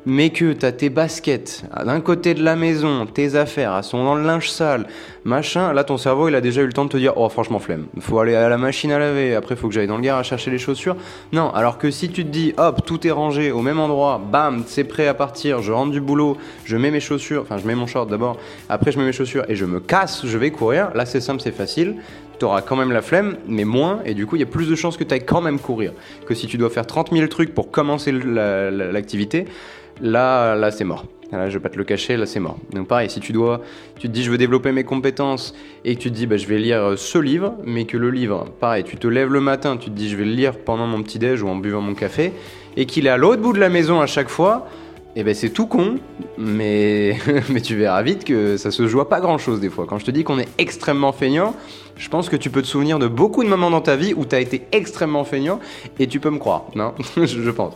mais 0.09 0.31
que 0.31 0.53
tu 0.53 0.65
as 0.65 0.71
tes 0.71 0.89
baskets 0.89 1.63
d'un 1.85 2.01
côté 2.01 2.33
de 2.33 2.43
la 2.43 2.55
maison, 2.55 3.05
tes 3.05 3.35
affaires, 3.35 3.75
elles 3.77 3.83
sont 3.83 4.03
dans 4.03 4.15
le 4.15 4.23
linge 4.23 4.49
sale, 4.49 4.87
machin, 5.23 5.71
là 5.71 5.83
ton 5.83 5.97
cerveau 5.97 6.27
il 6.27 6.35
a 6.35 6.41
déjà 6.41 6.61
eu 6.61 6.65
le 6.65 6.73
temps 6.73 6.85
de 6.85 6.89
te 6.89 6.97
dire 6.97 7.13
oh 7.15 7.29
franchement 7.29 7.59
flemme, 7.59 7.85
faut 7.99 8.19
aller 8.19 8.35
à 8.35 8.49
la 8.49 8.57
machine 8.57 8.91
à 8.91 8.99
laver, 8.99 9.35
après 9.35 9.55
faut 9.55 9.67
que 9.67 9.73
j'aille 9.73 9.87
dans 9.87 9.97
le 9.97 10.09
à 10.09 10.23
chercher 10.23 10.49
les 10.49 10.57
chaussures. 10.57 10.95
Non, 11.33 11.51
alors 11.51 11.77
que 11.77 11.91
si 11.91 12.09
tu 12.09 12.25
te 12.25 12.29
dis 12.29 12.53
hop, 12.57 12.83
tout 12.85 13.05
est 13.05 13.11
rangé 13.11 13.51
au 13.51 13.61
même 13.61 13.79
endroit, 13.79 14.19
bam, 14.19 14.63
c'est 14.65 14.83
prêt 14.83 15.07
à 15.07 15.13
partir, 15.13 15.61
je 15.61 15.71
rentre 15.71 15.91
du 15.91 16.01
boulot, 16.01 16.37
je 16.65 16.75
mets 16.77 16.89
mes 16.89 16.99
chaussures, 16.99 17.43
enfin 17.43 17.57
je 17.57 17.67
mets 17.67 17.75
mon 17.75 17.85
short 17.85 18.09
d'abord, 18.09 18.37
après 18.69 18.91
je 18.91 18.97
mets 18.97 19.05
mes 19.05 19.13
chaussures 19.13 19.45
et 19.47 19.55
je 19.55 19.65
me 19.65 19.79
casse, 19.79 20.25
je 20.25 20.37
vais 20.37 20.49
courir, 20.49 20.89
là 20.95 21.05
c'est 21.05 21.21
simple, 21.21 21.41
c'est 21.41 21.55
facile. 21.55 21.97
Tu 22.39 22.45
auras 22.45 22.61
quand 22.61 22.75
même 22.75 22.91
la 22.91 23.01
flemme, 23.01 23.37
mais 23.47 23.65
moins, 23.65 23.99
et 24.05 24.13
du 24.13 24.25
coup, 24.25 24.37
il 24.37 24.39
y 24.39 24.43
a 24.43 24.47
plus 24.47 24.69
de 24.69 24.75
chances 24.75 24.97
que 24.97 25.03
tu 25.03 25.13
ailles 25.13 25.25
quand 25.25 25.41
même 25.41 25.59
courir. 25.59 25.93
Que 26.25 26.33
si 26.33 26.47
tu 26.47 26.57
dois 26.57 26.69
faire 26.69 26.87
30 26.87 27.11
000 27.11 27.27
trucs 27.27 27.53
pour 27.53 27.69
commencer 27.69 28.11
l'activité, 28.11 29.45
là, 30.01 30.55
là 30.55 30.71
c'est 30.71 30.85
mort. 30.85 31.05
Là, 31.31 31.47
je 31.47 31.57
vais 31.57 31.59
pas 31.61 31.69
te 31.69 31.77
le 31.77 31.83
cacher, 31.83 32.17
là 32.17 32.25
c'est 32.25 32.39
mort. 32.39 32.57
Donc 32.73 32.87
pareil, 32.87 33.09
si 33.09 33.19
tu 33.19 33.33
dois, 33.33 33.61
tu 33.99 34.07
te 34.07 34.13
dis 34.13 34.23
je 34.23 34.31
veux 34.31 34.37
développer 34.37 34.71
mes 34.71 34.83
compétences 34.83 35.53
et 35.85 35.95
que 35.95 36.01
tu 36.01 36.09
te 36.09 36.15
dis 36.15 36.25
bah, 36.25 36.37
je 36.37 36.47
vais 36.47 36.57
lire 36.57 36.79
euh, 36.79 36.95
ce 36.95 37.19
livre, 37.19 37.53
mais 37.65 37.85
que 37.85 37.97
le 37.97 38.09
livre, 38.09 38.45
pareil, 38.59 38.83
tu 38.83 38.97
te 38.97 39.07
lèves 39.07 39.31
le 39.31 39.39
matin, 39.39 39.77
tu 39.77 39.91
te 39.91 39.95
dis 39.95 40.09
je 40.09 40.15
vais 40.15 40.25
le 40.25 40.31
lire 40.31 40.57
pendant 40.57 40.87
mon 40.87 41.03
petit 41.03 41.19
déj 41.19 41.43
ou 41.43 41.47
en 41.47 41.55
buvant 41.55 41.81
mon 41.81 41.93
café, 41.93 42.33
et 42.77 42.85
qu'il 42.85 43.05
est 43.05 43.11
à 43.11 43.17
l'autre 43.17 43.41
bout 43.41 43.53
de 43.53 43.59
la 43.59 43.69
maison 43.69 44.01
à 44.01 44.07
chaque 44.07 44.29
fois, 44.29 44.67
eh 45.15 45.23
ben 45.23 45.35
c'est 45.35 45.49
tout 45.49 45.67
con, 45.67 45.97
mais, 46.39 47.17
mais 47.49 47.61
tu 47.61 47.75
verras 47.75 48.01
vite 48.01 48.23
que 48.23 48.57
ça 48.57 48.71
se 48.71 48.87
joue 48.87 49.03
pas 49.03 49.19
grand 49.19 49.37
chose 49.37 49.59
des 49.59 49.69
fois. 49.69 49.85
Quand 49.87 49.99
je 49.99 50.05
te 50.05 50.11
dis 50.11 50.23
qu'on 50.23 50.39
est 50.39 50.49
extrêmement 50.57 51.11
feignant, 51.11 51.55
je 51.99 52.07
pense 52.07 52.29
que 52.29 52.37
tu 52.37 52.49
peux 52.49 52.61
te 52.61 52.67
souvenir 52.67 52.97
de 52.97 53.07
beaucoup 53.07 53.43
de 53.43 53.49
moments 53.49 53.69
dans 53.69 53.81
ta 53.81 53.97
vie 53.97 54.13
où 54.15 54.25
tu 54.25 54.33
as 54.33 54.39
été 54.39 54.63
extrêmement 54.71 55.25
feignant 55.25 55.59
et 55.99 56.07
tu 56.07 56.19
peux 56.21 56.29
me 56.29 56.39
croire, 56.39 56.65
non? 56.73 56.93
Je 57.17 57.51
pense. 57.51 57.73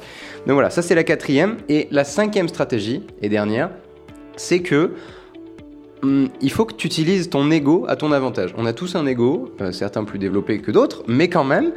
Donc 0.47 0.53
voilà, 0.53 0.69
ça 0.69 0.81
c'est 0.81 0.95
la 0.95 1.03
quatrième. 1.03 1.57
Et 1.67 1.87
la 1.91 2.05
cinquième 2.05 2.47
stratégie, 2.47 3.03
et 3.21 3.27
dernière, 3.27 3.69
c'est 4.37 4.61
que 4.61 4.93
hum, 6.01 6.29
il 6.41 6.51
faut 6.51 6.63
que 6.63 6.73
tu 6.73 6.87
utilises 6.87 7.29
ton 7.29 7.51
ego 7.51 7.85
à 7.89 7.97
ton 7.97 8.13
avantage. 8.13 8.53
On 8.57 8.65
a 8.65 8.71
tous 8.71 8.95
un 8.95 9.05
ego, 9.05 9.53
euh, 9.59 9.73
certains 9.73 10.05
plus 10.05 10.19
développés 10.19 10.59
que 10.59 10.71
d'autres, 10.71 11.03
mais 11.05 11.27
quand 11.27 11.43
même. 11.43 11.73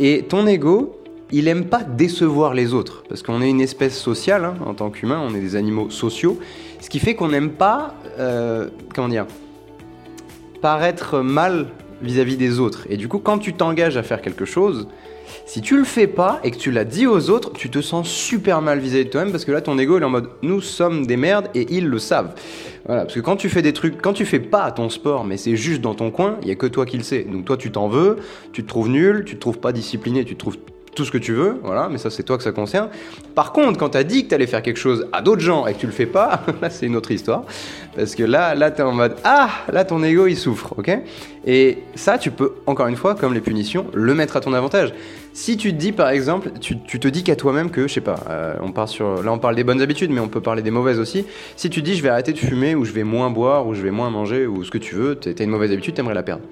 Et 0.00 0.24
ton 0.28 0.48
ego, 0.48 1.00
il 1.30 1.46
aime 1.46 1.66
pas 1.66 1.84
décevoir 1.84 2.54
les 2.54 2.74
autres, 2.74 3.04
parce 3.08 3.22
qu'on 3.22 3.40
est 3.40 3.48
une 3.48 3.60
espèce 3.60 3.96
sociale 3.96 4.44
hein, 4.44 4.56
en 4.66 4.74
tant 4.74 4.90
qu'humain, 4.90 5.22
on 5.24 5.32
est 5.32 5.40
des 5.40 5.54
animaux 5.54 5.90
sociaux, 5.90 6.38
ce 6.80 6.90
qui 6.90 6.98
fait 6.98 7.14
qu'on 7.14 7.28
n'aime 7.28 7.50
pas, 7.50 7.94
euh, 8.18 8.68
comment 8.92 9.08
dire, 9.08 9.26
paraître 10.60 11.20
mal 11.20 11.68
vis-à-vis 12.04 12.34
-vis 12.34 12.38
des 12.38 12.60
autres. 12.60 12.86
Et 12.90 12.96
du 12.96 13.08
coup, 13.08 13.18
quand 13.18 13.38
tu 13.38 13.54
t'engages 13.54 13.96
à 13.96 14.02
faire 14.02 14.20
quelque 14.20 14.44
chose, 14.44 14.88
si 15.46 15.60
tu 15.60 15.76
le 15.76 15.84
fais 15.84 16.06
pas 16.06 16.40
et 16.42 16.50
que 16.50 16.56
tu 16.56 16.70
l'as 16.70 16.84
dit 16.84 17.06
aux 17.06 17.30
autres, 17.30 17.52
tu 17.52 17.70
te 17.70 17.80
sens 17.80 18.08
super 18.08 18.62
mal 18.62 18.78
vis-à-vis 18.78 19.04
de 19.04 19.10
toi-même 19.10 19.30
parce 19.30 19.44
que 19.44 19.52
là 19.52 19.60
ton 19.60 19.78
ego 19.78 19.98
il 19.98 20.02
est 20.02 20.06
en 20.06 20.10
mode 20.10 20.28
nous 20.42 20.60
sommes 20.60 21.06
des 21.06 21.16
merdes 21.16 21.48
et 21.54 21.66
ils 21.70 21.86
le 21.86 21.98
savent. 21.98 22.34
Voilà, 22.86 23.02
parce 23.02 23.14
que 23.14 23.20
quand 23.20 23.36
tu 23.36 23.48
fais 23.48 23.62
des 23.62 23.72
trucs, 23.72 24.00
quand 24.00 24.12
tu 24.12 24.26
fais 24.26 24.40
pas 24.40 24.70
ton 24.70 24.88
sport, 24.88 25.24
mais 25.24 25.36
c'est 25.36 25.56
juste 25.56 25.80
dans 25.80 25.94
ton 25.94 26.10
coin, 26.10 26.38
il 26.42 26.48
y 26.48 26.50
a 26.50 26.54
que 26.54 26.66
toi 26.66 26.86
qui 26.86 26.96
le 26.96 27.02
sais. 27.02 27.24
Donc 27.24 27.44
toi 27.44 27.56
tu 27.56 27.70
t'en 27.70 27.88
veux, 27.88 28.16
tu 28.52 28.62
te 28.62 28.68
trouves 28.68 28.88
nul, 28.88 29.24
tu 29.24 29.34
te 29.36 29.40
trouves 29.40 29.58
pas 29.58 29.72
discipliné, 29.72 30.24
tu 30.24 30.34
te 30.34 30.40
trouves 30.40 30.58
tout 30.94 31.04
ce 31.04 31.10
que 31.10 31.18
tu 31.18 31.32
veux, 31.32 31.58
voilà, 31.62 31.88
mais 31.88 31.98
ça 31.98 32.10
c'est 32.10 32.22
toi 32.22 32.36
que 32.36 32.42
ça 32.42 32.52
concerne. 32.52 32.88
Par 33.34 33.52
contre, 33.52 33.78
quand 33.78 33.90
tu 33.90 33.98
as 33.98 34.04
dit 34.04 34.24
que 34.24 34.28
tu 34.28 34.34
allais 34.34 34.46
faire 34.46 34.62
quelque 34.62 34.78
chose 34.78 35.06
à 35.12 35.22
d'autres 35.22 35.40
gens 35.40 35.66
et 35.66 35.74
que 35.74 35.78
tu 35.78 35.86
le 35.86 35.92
fais 35.92 36.06
pas, 36.06 36.42
là 36.62 36.70
c'est 36.70 36.86
une 36.86 36.96
autre 36.96 37.10
histoire. 37.10 37.44
Parce 37.96 38.14
que 38.14 38.22
là, 38.22 38.54
là 38.54 38.70
tu 38.70 38.80
es 38.80 38.84
en 38.84 38.92
mode 38.92 39.16
Ah, 39.24 39.50
là 39.72 39.84
ton 39.84 40.02
ego 40.02 40.26
il 40.26 40.36
souffre, 40.36 40.74
ok? 40.78 40.90
Et 41.46 41.78
ça, 41.94 42.16
tu 42.16 42.30
peux, 42.30 42.54
encore 42.66 42.86
une 42.86 42.96
fois, 42.96 43.14
comme 43.14 43.34
les 43.34 43.42
punitions, 43.42 43.86
le 43.92 44.14
mettre 44.14 44.36
à 44.36 44.40
ton 44.40 44.54
avantage. 44.54 44.94
Si 45.34 45.56
tu 45.56 45.72
te 45.72 45.78
dis 45.78 45.92
par 45.92 46.08
exemple, 46.08 46.52
tu, 46.60 46.78
te 46.78 47.08
dis 47.08 47.22
qu'à 47.22 47.36
toi-même 47.36 47.70
que, 47.70 47.88
je 47.88 47.92
sais 47.92 48.00
pas, 48.00 48.20
euh, 48.30 48.54
on 48.62 48.72
part 48.72 48.88
sur, 48.88 49.22
là 49.22 49.32
on 49.32 49.38
parle 49.38 49.56
des 49.56 49.64
bonnes 49.64 49.82
habitudes, 49.82 50.10
mais 50.10 50.20
on 50.20 50.28
peut 50.28 50.40
parler 50.40 50.62
des 50.62 50.70
mauvaises 50.70 51.00
aussi. 51.00 51.26
Si 51.56 51.70
tu 51.70 51.82
dis 51.82 51.96
je 51.96 52.02
vais 52.02 52.08
arrêter 52.08 52.32
de 52.32 52.38
fumer, 52.38 52.74
ou 52.74 52.84
je 52.84 52.92
vais 52.92 53.04
moins 53.04 53.30
boire, 53.30 53.66
ou 53.66 53.74
je 53.74 53.82
vais 53.82 53.90
moins 53.90 54.10
manger, 54.10 54.46
ou 54.46 54.64
ce 54.64 54.70
que 54.70 54.78
tu 54.78 54.94
veux, 54.94 55.18
tu 55.18 55.34
as 55.36 55.42
une 55.42 55.50
mauvaise 55.50 55.72
habitude, 55.72 55.94
tu 55.94 56.00
aimerais 56.00 56.14
la 56.14 56.22
perdre. 56.22 56.44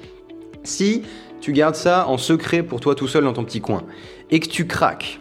Si 0.64 1.02
tu 1.42 1.52
gardes 1.52 1.74
ça 1.74 2.08
en 2.08 2.16
secret 2.16 2.62
pour 2.62 2.80
toi 2.80 2.94
tout 2.94 3.08
seul 3.08 3.24
dans 3.24 3.34
ton 3.34 3.44
petit 3.44 3.60
coin, 3.60 3.82
et 4.30 4.40
que 4.40 4.48
tu 4.48 4.66
craques, 4.66 5.20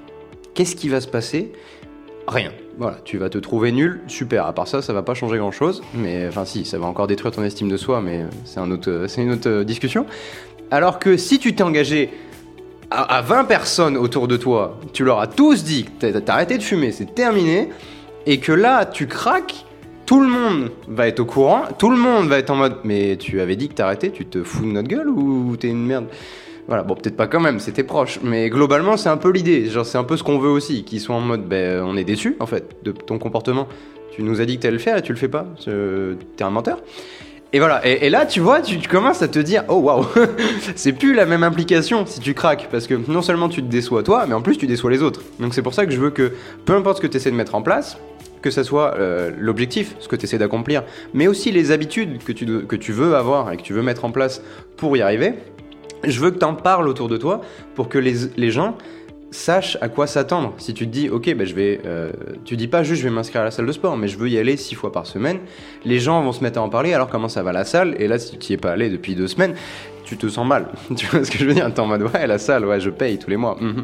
qu'est-ce 0.54 0.78
qui 0.78 0.88
va 0.88 1.02
se 1.02 1.08
passer? 1.08 1.52
Rien. 2.28 2.52
Voilà, 2.78 3.00
tu 3.04 3.18
vas 3.18 3.30
te 3.30 3.38
trouver 3.38 3.72
nul, 3.72 4.00
super. 4.08 4.46
À 4.46 4.54
part 4.54 4.68
ça, 4.68 4.82
ça 4.82 4.94
va 4.94 5.02
pas 5.02 5.14
changer 5.14 5.38
grand 5.38 5.52
chose. 5.52 5.84
Mais 5.94 6.28
enfin, 6.28 6.46
si, 6.46 6.64
ça 6.64 6.78
va 6.78 6.86
encore 6.86 7.08
détruire 7.08 7.34
ton 7.34 7.44
estime 7.44 7.68
de 7.68 7.76
soi, 7.76 8.00
mais 8.00 8.24
c'est 8.46 8.62
c'est 9.08 9.22
une 9.22 9.32
autre 9.32 9.50
euh, 9.50 9.64
discussion. 9.64 10.06
Alors 10.70 11.00
que 11.00 11.18
si 11.18 11.40
tu 11.40 11.54
t'es 11.54 11.64
engagé 11.64 12.12
à, 12.92 13.22
20 13.22 13.46
personnes 13.46 13.98
autour 13.98 14.28
de 14.28 14.38
toi, 14.38 14.78
tu 14.94 15.04
leur 15.04 15.20
as 15.20 15.28
tous 15.28 15.64
dit 15.64 15.86
que 15.86 16.18
t'as 16.18 16.34
arrêté 16.34 16.58
de 16.58 16.64
fumer, 16.64 16.92
c'est 16.92 17.14
terminé, 17.14 17.70
et 18.26 18.40
que 18.40 18.52
là, 18.52 18.86
tu 18.86 19.08
craques, 19.08 19.66
tout 20.12 20.20
le 20.20 20.28
monde 20.28 20.72
va 20.90 21.08
être 21.08 21.22
au 21.22 21.26
courant, 21.26 21.64
tout 21.80 21.90
le 21.90 21.96
monde 21.96 22.28
va 22.28 22.38
être 22.38 22.50
en 22.50 22.58
mode 22.58 22.80
Mais 22.84 23.16
tu 23.16 23.40
avais 23.40 23.56
dit 23.56 23.70
que 23.70 23.76
t'arrêtais, 23.76 24.10
tu 24.10 24.26
te 24.26 24.44
fous 24.44 24.66
de 24.66 24.72
notre 24.74 24.90
gueule 24.90 25.08
ou 25.08 25.56
t'es 25.56 25.70
une 25.70 25.86
merde? 25.86 26.08
Voilà, 26.68 26.84
bon, 26.84 26.96
peut-être 26.96 27.16
pas 27.16 27.28
quand 27.28 27.40
même, 27.40 27.62
c'était 27.62 27.86
proche, 27.86 28.20
mais 28.22 28.50
globalement, 28.50 28.98
c'est 28.98 29.08
un 29.08 29.16
peu 29.16 29.30
l'idée. 29.30 29.68
Genre, 29.68 29.86
c'est 29.86 29.98
un 29.98 30.04
peu 30.04 30.18
ce 30.18 30.24
qu'on 30.24 30.38
veut 30.38 30.50
aussi, 30.50 30.84
qu'ils 30.84 31.00
soient 31.00 31.16
en 31.16 31.22
mode, 31.22 31.48
ben, 31.48 31.82
on 31.86 31.96
est 31.96 32.04
déçu, 32.04 32.36
en 32.42 32.46
fait, 32.46 32.76
de 32.84 32.92
ton 32.92 33.20
comportement. 33.20 33.70
Tu 34.12 34.22
nous 34.22 34.42
as 34.42 34.46
dit 34.46 34.58
que 34.58 34.64
t'allais 34.64 34.74
le 34.74 34.80
faire 34.80 34.98
et 34.98 35.02
tu 35.02 35.14
le 35.14 35.18
fais 35.18 35.30
pas. 35.30 35.46
T'es 35.64 36.44
un 36.44 36.50
menteur. 36.50 36.80
Et 37.54 37.60
voilà, 37.60 37.86
et, 37.86 38.10
là, 38.10 38.26
tu 38.26 38.42
vois, 38.42 38.60
tu, 38.60 38.80
commences 38.90 39.22
à 39.22 39.30
te 39.30 39.40
dire, 39.40 39.64
oh 39.70 39.76
waouh, 39.76 40.06
c'est 40.76 40.92
plus 40.92 41.14
la 41.14 41.26
même 41.26 41.44
implication 41.44 42.06
si 42.06 42.20
tu 42.20 42.34
craques, 42.34 42.68
parce 42.70 42.86
que 42.86 42.96
non 43.10 43.22
seulement 43.22 43.48
tu 43.48 43.62
te 43.62 43.68
déçois 43.68 44.04
toi, 44.04 44.26
mais 44.28 44.34
en 44.34 44.42
plus 44.42 44.58
tu 44.58 44.68
déçois 44.68 44.92
les 44.92 45.02
autres. 45.02 45.22
Donc 45.40 45.54
c'est 45.54 45.62
pour 45.62 45.74
ça 45.74 45.86
que 45.86 45.92
je 45.94 46.00
veux 46.00 46.12
que, 46.12 46.34
peu 46.66 46.76
importe 46.76 46.98
ce 46.98 47.02
que 47.02 47.08
tu 47.08 47.16
essaies 47.18 47.32
de 47.32 47.36
mettre 47.36 47.56
en 47.56 47.62
place, 47.62 47.98
que 48.42 48.50
ça 48.50 48.64
soit 48.64 48.96
euh, 48.98 49.32
l'objectif, 49.38 49.96
ce 50.00 50.08
que 50.08 50.16
tu 50.16 50.26
essaies 50.26 50.38
d'accomplir, 50.38 50.84
mais 51.14 51.28
aussi 51.28 51.52
les 51.52 51.72
habitudes 51.72 52.24
que 52.24 52.32
tu, 52.32 52.66
que 52.66 52.76
tu 52.76 52.92
veux 52.92 53.16
avoir 53.16 53.52
et 53.52 53.58
que 53.58 53.62
tu 53.62 53.74
veux 53.74 53.84
mettre 53.84 54.06
en 54.06 54.12
place 54.12 54.42
pour 54.78 54.96
y 54.98 55.02
arriver, 55.02 55.34
je 56.04 56.20
veux 56.20 56.32
que 56.32 56.40
tu 56.40 56.46
en 56.46 56.56
parles 56.56 56.88
autour 56.88 57.08
de 57.10 57.18
toi 57.18 57.42
pour 57.76 57.90
que 57.90 57.98
les, 57.98 58.14
les 58.38 58.52
gens 58.52 58.76
sachent 59.32 59.78
à 59.80 59.88
quoi 59.88 60.08
s'attendre. 60.08 60.54
Si 60.58 60.74
tu 60.74 60.86
te 60.86 60.92
dis, 60.92 61.10
ok, 61.10 61.34
ben 61.36 61.48
je 61.48 61.56
vais, 61.56 61.80
euh, 61.86 62.12
tu 62.44 62.58
dis 62.58 62.68
pas 62.68 62.84
juste 62.84 63.02
je 63.02 63.08
vais 63.08 63.14
m'inscrire 63.14 63.42
à 63.42 63.46
la 63.46 63.52
salle 63.52 63.66
de 63.66 63.72
sport, 63.72 63.96
mais 63.98 64.08
je 64.08 64.18
veux 64.18 64.30
y 64.30 64.38
aller 64.38 64.58
six 64.58 64.76
fois 64.76 64.92
par 64.92 65.06
semaine, 65.06 65.40
les 65.86 66.00
gens 66.00 66.22
vont 66.22 66.34
se 66.34 66.44
mettre 66.44 66.60
à 66.60 66.62
en 66.62 66.70
parler, 66.70 66.94
alors 66.94 67.08
comment 67.08 67.30
ça 67.30 67.42
va 67.42 67.54
la 67.54 67.64
salle? 67.64 67.96
Et 68.00 68.08
là, 68.08 68.20
si 68.20 68.38
tu 68.38 68.52
n'y 68.52 68.56
es 68.56 68.58
pas 68.58 68.72
allé 68.72 68.90
depuis 68.90 69.16
deux 69.16 69.28
semaines, 69.28 69.56
tu 70.04 70.18
te 70.18 70.28
sens 70.28 70.46
mal. 70.46 70.68
tu 70.98 71.06
vois 71.08 71.24
ce 71.24 71.32
que 71.32 71.38
je 71.38 71.46
veux 71.46 71.54
dire? 71.54 71.74
T'es 71.74 71.80
en 71.80 71.88
mode 71.88 72.04
ouais, 72.04 72.28
la 72.28 72.38
salle, 72.38 72.66
ouais, 72.66 72.82
je 72.82 72.90
paye 72.90 73.18
tous 73.18 73.30
les 73.30 73.38
mois. 73.38 73.58
Mhm. 73.60 73.84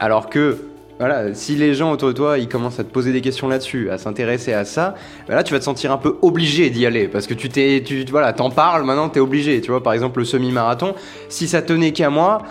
Alors 0.00 0.28
que 0.28 0.58
voilà, 0.98 1.34
si 1.34 1.56
les 1.56 1.74
gens 1.74 1.90
autour 1.92 2.08
de 2.08 2.12
toi, 2.12 2.38
ils 2.38 2.48
commencent 2.48 2.78
à 2.78 2.84
te 2.84 2.90
poser 2.90 3.12
des 3.12 3.20
questions 3.20 3.48
là-dessus, 3.48 3.90
à 3.90 3.98
s'intéresser 3.98 4.52
à 4.52 4.64
ça, 4.64 4.94
bah 5.28 5.34
là, 5.34 5.42
tu 5.42 5.52
vas 5.52 5.58
te 5.58 5.64
sentir 5.64 5.90
un 5.90 5.98
peu 5.98 6.16
obligé 6.22 6.70
d'y 6.70 6.86
aller 6.86 7.08
parce 7.08 7.26
que 7.26 7.34
tu 7.34 7.48
t'es, 7.48 7.82
tu, 7.84 8.04
voilà, 8.10 8.32
t'en 8.32 8.50
parles, 8.50 8.84
maintenant 8.84 9.08
t'es 9.08 9.20
obligé. 9.20 9.60
Tu 9.60 9.70
vois, 9.70 9.82
par 9.82 9.92
exemple, 9.92 10.20
le 10.20 10.24
semi-marathon, 10.24 10.94
si 11.28 11.48
ça 11.48 11.62
tenait 11.62 11.92
qu'à 11.92 12.10
moi, 12.10 12.42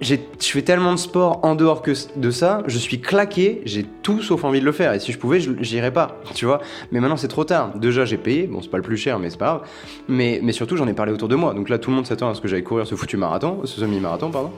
je 0.00 0.16
fais 0.40 0.62
tellement 0.62 0.92
de 0.92 0.98
sport 0.98 1.40
en 1.42 1.54
dehors 1.54 1.82
que 1.82 1.92
de 2.16 2.30
ça, 2.30 2.62
je 2.66 2.78
suis 2.78 3.00
claqué, 3.00 3.62
j'ai 3.64 3.84
tout 4.02 4.22
sauf 4.22 4.44
envie 4.44 4.60
de 4.60 4.64
le 4.64 4.72
faire. 4.72 4.92
Et 4.92 5.00
si 5.00 5.12
je 5.12 5.18
pouvais, 5.18 5.40
j'irais 5.40 5.92
pas, 5.92 6.20
tu 6.34 6.44
vois. 6.44 6.60
Mais 6.92 7.00
maintenant, 7.00 7.16
c'est 7.16 7.28
trop 7.28 7.44
tard. 7.44 7.72
Déjà, 7.76 8.04
j'ai 8.04 8.18
payé, 8.18 8.46
bon, 8.46 8.62
c'est 8.62 8.70
pas 8.70 8.76
le 8.76 8.82
plus 8.82 8.96
cher, 8.96 9.18
mais 9.18 9.30
c'est 9.30 9.38
pas 9.38 9.46
grave. 9.46 9.68
Mais, 10.08 10.40
mais 10.42 10.52
surtout, 10.52 10.76
j'en 10.76 10.86
ai 10.86 10.92
parlé 10.92 11.12
autour 11.12 11.28
de 11.28 11.36
moi. 11.36 11.54
Donc 11.54 11.68
là, 11.68 11.78
tout 11.78 11.90
le 11.90 11.96
monde 11.96 12.06
s'attend 12.06 12.30
à 12.30 12.34
ce 12.34 12.40
que 12.40 12.48
j'aille 12.48 12.62
courir 12.62 12.86
ce 12.86 12.94
foutu 12.94 13.16
marathon, 13.16 13.60
ce 13.64 13.80
semi-marathon, 13.80 14.30
pardon. 14.30 14.52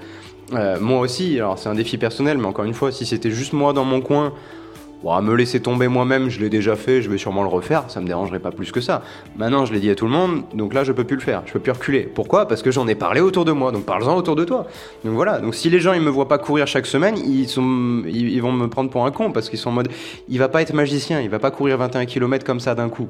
Euh, 0.53 0.79
moi 0.81 1.01
aussi, 1.01 1.37
alors 1.39 1.59
c'est 1.59 1.69
un 1.69 1.75
défi 1.75 1.99
personnel, 1.99 2.39
mais 2.39 2.47
encore 2.47 2.65
une 2.65 2.75
fois, 2.75 2.93
si 2.93 3.07
c'était 3.07 3.31
juste 3.31 3.53
moi 3.53 3.73
dans 3.73 3.85
mon 3.85 4.01
coin, 4.01 4.33
me 5.23 5.35
laisser 5.35 5.61
tomber 5.61 5.89
moi-même, 5.89 6.29
je 6.29 6.41
l'ai 6.41 6.51
déjà 6.51 6.77
fait, 6.77 7.03
je 7.03 7.11
vais 7.11 7.19
sûrement 7.19 7.43
le 7.43 7.49
refaire, 7.49 7.85
ça 7.89 8.01
me 8.01 8.07
dérangerait 8.07 8.39
pas 8.39 8.51
plus 8.51 8.71
que 8.71 8.81
ça. 8.81 9.03
Maintenant, 9.37 9.65
je 9.65 9.73
l'ai 9.73 9.81
dit 9.81 9.91
à 9.91 9.95
tout 9.95 10.05
le 10.05 10.11
monde, 10.13 10.43
donc 10.55 10.75
là, 10.75 10.85
je 10.85 10.93
peux 10.93 11.05
plus 11.05 11.17
le 11.17 11.23
faire, 11.23 11.43
je 11.47 11.53
peux 11.53 11.59
plus 11.59 11.73
reculer. 11.73 12.03
Pourquoi? 12.03 12.47
Parce 12.47 12.63
que 12.63 12.71
j'en 12.71 12.87
ai 12.87 12.95
parlé 12.95 13.21
autour 13.21 13.45
de 13.45 13.53
moi, 13.53 13.73
donc 13.73 13.85
parle-en 13.85 14.17
autour 14.17 14.37
de 14.37 14.45
toi. 14.45 14.67
Donc 15.05 15.15
voilà, 15.15 15.39
donc 15.39 15.55
si 15.55 15.71
les 15.71 15.81
gens 15.81 15.93
ils 15.93 16.03
me 16.03 16.11
voient 16.11 16.29
pas 16.29 16.39
courir 16.39 16.67
chaque 16.67 16.87
semaine, 16.87 17.17
ils, 17.17 17.47
vont 18.41 18.53
me 18.53 18.67
prendre 18.67 18.91
pour 18.91 19.07
un 19.07 19.11
con 19.11 19.33
parce 19.33 19.49
qu'ils 19.49 19.59
sont 19.59 19.71
en 19.71 19.75
mode, 19.75 19.89
il 20.29 20.39
va 20.39 20.49
pas 20.49 20.63
être 20.63 20.75
magicien, 20.75 21.21
il 21.21 21.31
va 21.31 21.39
pas 21.39 21.51
courir 21.51 21.79
21 21.79 22.05
km 22.07 22.45
comme 22.45 22.61
ça 22.61 22.75
d'un 22.75 22.89
coup. 22.89 23.09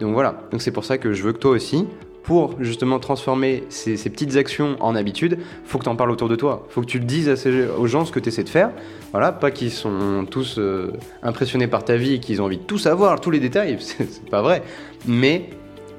Donc 0.00 0.12
voilà, 0.12 0.34
donc 0.50 0.62
c'est 0.62 0.72
pour 0.72 0.84
ça 0.84 0.98
que 0.98 1.12
je 1.12 1.22
veux 1.22 1.32
que 1.32 1.38
toi 1.38 1.52
aussi, 1.52 1.86
pour 2.28 2.56
justement 2.60 2.98
transformer 2.98 3.64
ces, 3.70 3.96
petites 3.96 4.36
actions 4.36 4.76
en 4.80 4.94
habitudes, 4.94 5.38
faut 5.64 5.78
que 5.78 5.84
tu 5.84 5.88
en 5.88 5.96
parles 5.96 6.10
autour 6.10 6.28
de 6.28 6.36
toi. 6.36 6.66
Faut 6.68 6.82
que 6.82 6.86
tu 6.86 6.98
le 6.98 7.06
dises 7.06 7.34
aux 7.78 7.86
gens 7.86 8.04
ce 8.04 8.12
que 8.12 8.20
tu 8.20 8.28
essaies 8.28 8.44
de 8.44 8.50
faire. 8.50 8.70
Voilà, 9.12 9.32
pas 9.32 9.50
qu'ils 9.50 9.70
sont 9.70 10.26
tous 10.30 10.58
euh, 10.58 10.92
impressionnés 11.22 11.68
par 11.68 11.86
ta 11.86 11.96
vie 11.96 12.12
et 12.12 12.20
qu'ils 12.20 12.42
ont 12.42 12.44
envie 12.44 12.58
de 12.58 12.62
tout 12.64 12.76
savoir, 12.76 13.22
tous 13.22 13.30
les 13.30 13.40
détails, 13.40 13.78
c'est 13.80 14.28
pas 14.28 14.42
vrai. 14.42 14.62
Mais 15.06 15.48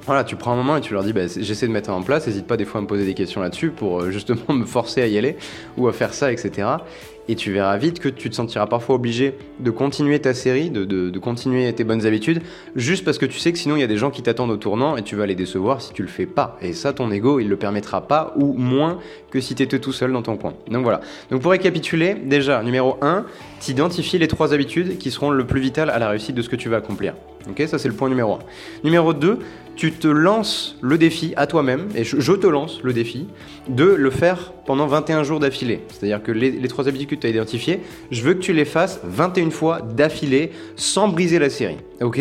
voilà, 0.05 0.23
tu 0.23 0.35
prends 0.35 0.51
un 0.51 0.55
moment 0.55 0.77
et 0.77 0.81
tu 0.81 0.93
leur 0.93 1.03
dis 1.03 1.13
bah, 1.13 1.27
j'essaie 1.27 1.67
de 1.67 1.71
mettre 1.71 1.89
en 1.91 2.01
place, 2.01 2.27
n'hésite 2.27 2.47
pas 2.47 2.57
des 2.57 2.65
fois 2.65 2.79
à 2.79 2.81
me 2.81 2.87
poser 2.87 3.05
des 3.05 3.13
questions 3.13 3.41
là-dessus 3.41 3.69
pour 3.69 4.01
euh, 4.01 4.11
justement 4.11 4.41
me 4.53 4.65
forcer 4.65 5.01
à 5.01 5.07
y 5.07 5.17
aller 5.17 5.37
ou 5.77 5.87
à 5.87 5.93
faire 5.93 6.13
ça, 6.13 6.31
etc 6.31 6.67
et 7.29 7.35
tu 7.35 7.51
verras 7.51 7.77
vite 7.77 7.99
que 7.99 8.09
tu 8.09 8.31
te 8.31 8.35
sentiras 8.35 8.65
parfois 8.65 8.95
obligé 8.95 9.35
de 9.59 9.69
continuer 9.69 10.19
ta 10.19 10.33
série, 10.33 10.71
de, 10.71 11.19
continuer 11.19 11.71
tes 11.73 11.83
bonnes 11.83 12.07
habitudes, 12.07 12.41
juste 12.75 13.05
parce 13.05 13.19
que 13.19 13.27
tu 13.27 13.37
sais 13.37 13.53
que 13.53 13.59
sinon 13.59 13.75
il 13.75 13.81
y 13.81 13.83
a 13.83 13.87
des 13.87 13.97
gens 13.97 14.09
qui 14.09 14.23
t'attendent 14.23 14.49
au 14.49 14.57
tournant 14.57 14.97
et 14.97 15.03
tu 15.03 15.15
vas 15.15 15.27
les 15.27 15.35
décevoir 15.35 15.79
si 15.79 15.93
tu 15.93 16.01
le 16.01 16.07
fais 16.07 16.25
pas. 16.25 16.57
Et 16.63 16.73
ça, 16.73 16.91
ton 16.91 17.11
ego, 17.11 17.39
il 17.39 17.47
le 17.47 17.55
permettra 17.55 18.07
pas, 18.07 18.33
ou 18.35 18.53
moins 18.53 18.97
que 19.29 19.39
si 19.41 19.53
tu 19.53 19.61
étais 19.61 19.77
tout 19.77 19.93
seul 19.93 20.11
dans 20.11 20.23
ton 20.23 20.37
coin. 20.37 20.55
Donc 20.71 20.81
voilà. 20.81 21.01
Donc 21.29 21.43
pour 21.43 21.51
récapituler, 21.51 22.15
déjà, 22.15 22.63
numéro 22.63 22.97
1, 23.03 23.25
t'identifies 23.59 24.17
les 24.17 24.27
trois 24.27 24.51
habitudes 24.55 24.97
qui 24.97 25.11
seront 25.11 25.29
le 25.29 25.45
plus 25.45 25.61
vitales 25.61 25.91
à 25.91 25.99
la 25.99 26.09
réussite 26.09 26.33
de 26.33 26.41
ce 26.41 26.49
que 26.49 26.55
tu 26.55 26.67
vas 26.67 26.77
accomplir. 26.77 27.13
Ok, 27.47 27.63
ça 27.67 27.77
c'est 27.77 27.87
le 27.87 27.93
point 27.93 28.09
numéro 28.09 28.33
1. 28.33 28.39
Numéro 28.83 29.13
2, 29.13 29.37
tu 29.79 29.93
te 29.93 30.09
lances 30.09 30.75
le 30.81 30.97
défi 30.97 31.31
à 31.37 31.47
toi-même, 31.47 31.87
et 31.95 32.03
je, 32.03 32.33
te 32.33 32.47
lance 32.47 32.81
le 32.83 32.91
défi, 32.91 33.27
de 33.69 33.85
le 33.85 34.09
faire 34.09 34.51
pendant 34.65 34.87
21 34.87 35.23
jours 35.23 35.39
d'affilée. 35.39 35.79
C'est-à-dire 35.87 36.21
que 36.21 36.33
les, 36.33 36.67
trois 36.67 36.89
habitudes 36.89 37.07
que 37.07 37.15
tu 37.15 37.25
as 37.25 37.29
identifiées, 37.29 37.79
je 38.11 38.21
veux 38.21 38.33
que 38.33 38.41
tu 38.41 38.51
les 38.51 38.65
fasses 38.65 38.99
21 39.05 39.51
fois 39.51 39.81
d'affilée 39.81 40.51
sans 40.75 41.07
briser 41.07 41.39
la 41.39 41.49
série. 41.49 41.77
Ok? 42.01 42.19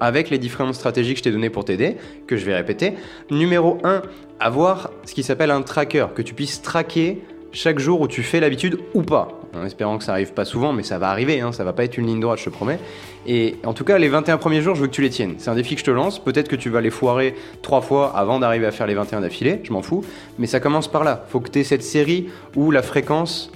Avec 0.00 0.30
les 0.30 0.38
différentes 0.38 0.76
stratégies 0.76 1.12
que 1.12 1.18
je 1.18 1.24
t'ai 1.24 1.30
données 1.30 1.50
pour 1.50 1.66
t'aider, 1.66 1.96
que 2.26 2.38
je 2.38 2.46
vais 2.46 2.54
répéter. 2.54 2.94
Numéro 3.30 3.76
1, 3.84 4.00
avoir 4.40 4.90
ce 5.04 5.12
qui 5.12 5.22
s'appelle 5.22 5.50
un 5.50 5.60
tracker, 5.60 6.06
que 6.14 6.22
tu 6.22 6.32
puisses 6.32 6.62
traquer 6.62 7.20
chaque 7.52 7.80
jour 7.80 8.00
où 8.00 8.08
tu 8.08 8.22
fais 8.22 8.40
l'habitude 8.40 8.78
ou 8.94 9.02
pas. 9.02 9.43
En 9.56 9.64
espérant 9.64 9.98
que 9.98 10.04
ça 10.04 10.12
arrive 10.12 10.32
pas 10.32 10.44
souvent, 10.44 10.72
mais 10.72 10.82
ça 10.82 10.98
va 10.98 11.10
arriver, 11.10 11.40
hein, 11.40 11.52
ça 11.52 11.64
va 11.64 11.72
pas 11.72 11.84
être 11.84 11.98
une 11.98 12.06
ligne 12.06 12.20
droite, 12.20 12.38
je 12.38 12.44
te 12.44 12.50
promets. 12.50 12.78
Et 13.26 13.56
en 13.64 13.72
tout 13.72 13.84
cas, 13.84 13.98
les 13.98 14.08
21 14.08 14.38
premiers 14.38 14.60
jours, 14.60 14.74
je 14.74 14.82
veux 14.82 14.86
que 14.86 14.92
tu 14.92 15.02
les 15.02 15.10
tiennes. 15.10 15.34
C'est 15.38 15.50
un 15.50 15.54
défi 15.54 15.74
que 15.74 15.80
je 15.80 15.84
te 15.84 15.90
lance. 15.90 16.18
Peut-être 16.18 16.48
que 16.48 16.56
tu 16.56 16.70
vas 16.70 16.80
les 16.80 16.90
foirer 16.90 17.34
trois 17.62 17.80
fois 17.80 18.16
avant 18.16 18.38
d'arriver 18.38 18.66
à 18.66 18.70
faire 18.70 18.86
les 18.86 18.94
21 18.94 19.20
d'affilée, 19.20 19.60
je 19.62 19.72
m'en 19.72 19.82
fous. 19.82 20.04
Mais 20.38 20.46
ça 20.46 20.60
commence 20.60 20.88
par 20.88 21.04
là. 21.04 21.24
Faut 21.28 21.40
que 21.40 21.50
tu 21.50 21.60
aies 21.60 21.64
cette 21.64 21.82
série 21.82 22.28
où 22.56 22.70
la 22.70 22.82
fréquence 22.82 23.50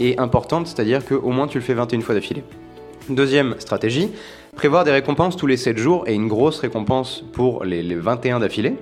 est 0.00 0.18
importante, 0.18 0.66
c'est-à-dire 0.66 1.04
qu'au 1.04 1.30
moins 1.30 1.46
tu 1.46 1.58
le 1.58 1.64
fais 1.64 1.74
21 1.74 2.00
fois 2.00 2.14
d'affilée. 2.14 2.42
Deuxième 3.08 3.56
stratégie, 3.58 4.10
prévoir 4.56 4.84
des 4.84 4.92
récompenses 4.92 5.36
tous 5.36 5.46
les 5.46 5.56
7 5.56 5.76
jours 5.76 6.04
et 6.06 6.14
une 6.14 6.28
grosse 6.28 6.60
récompense 6.60 7.24
pour 7.32 7.64
les, 7.64 7.82
les 7.82 7.96
21 7.96 8.40
d'affilée. 8.40 8.74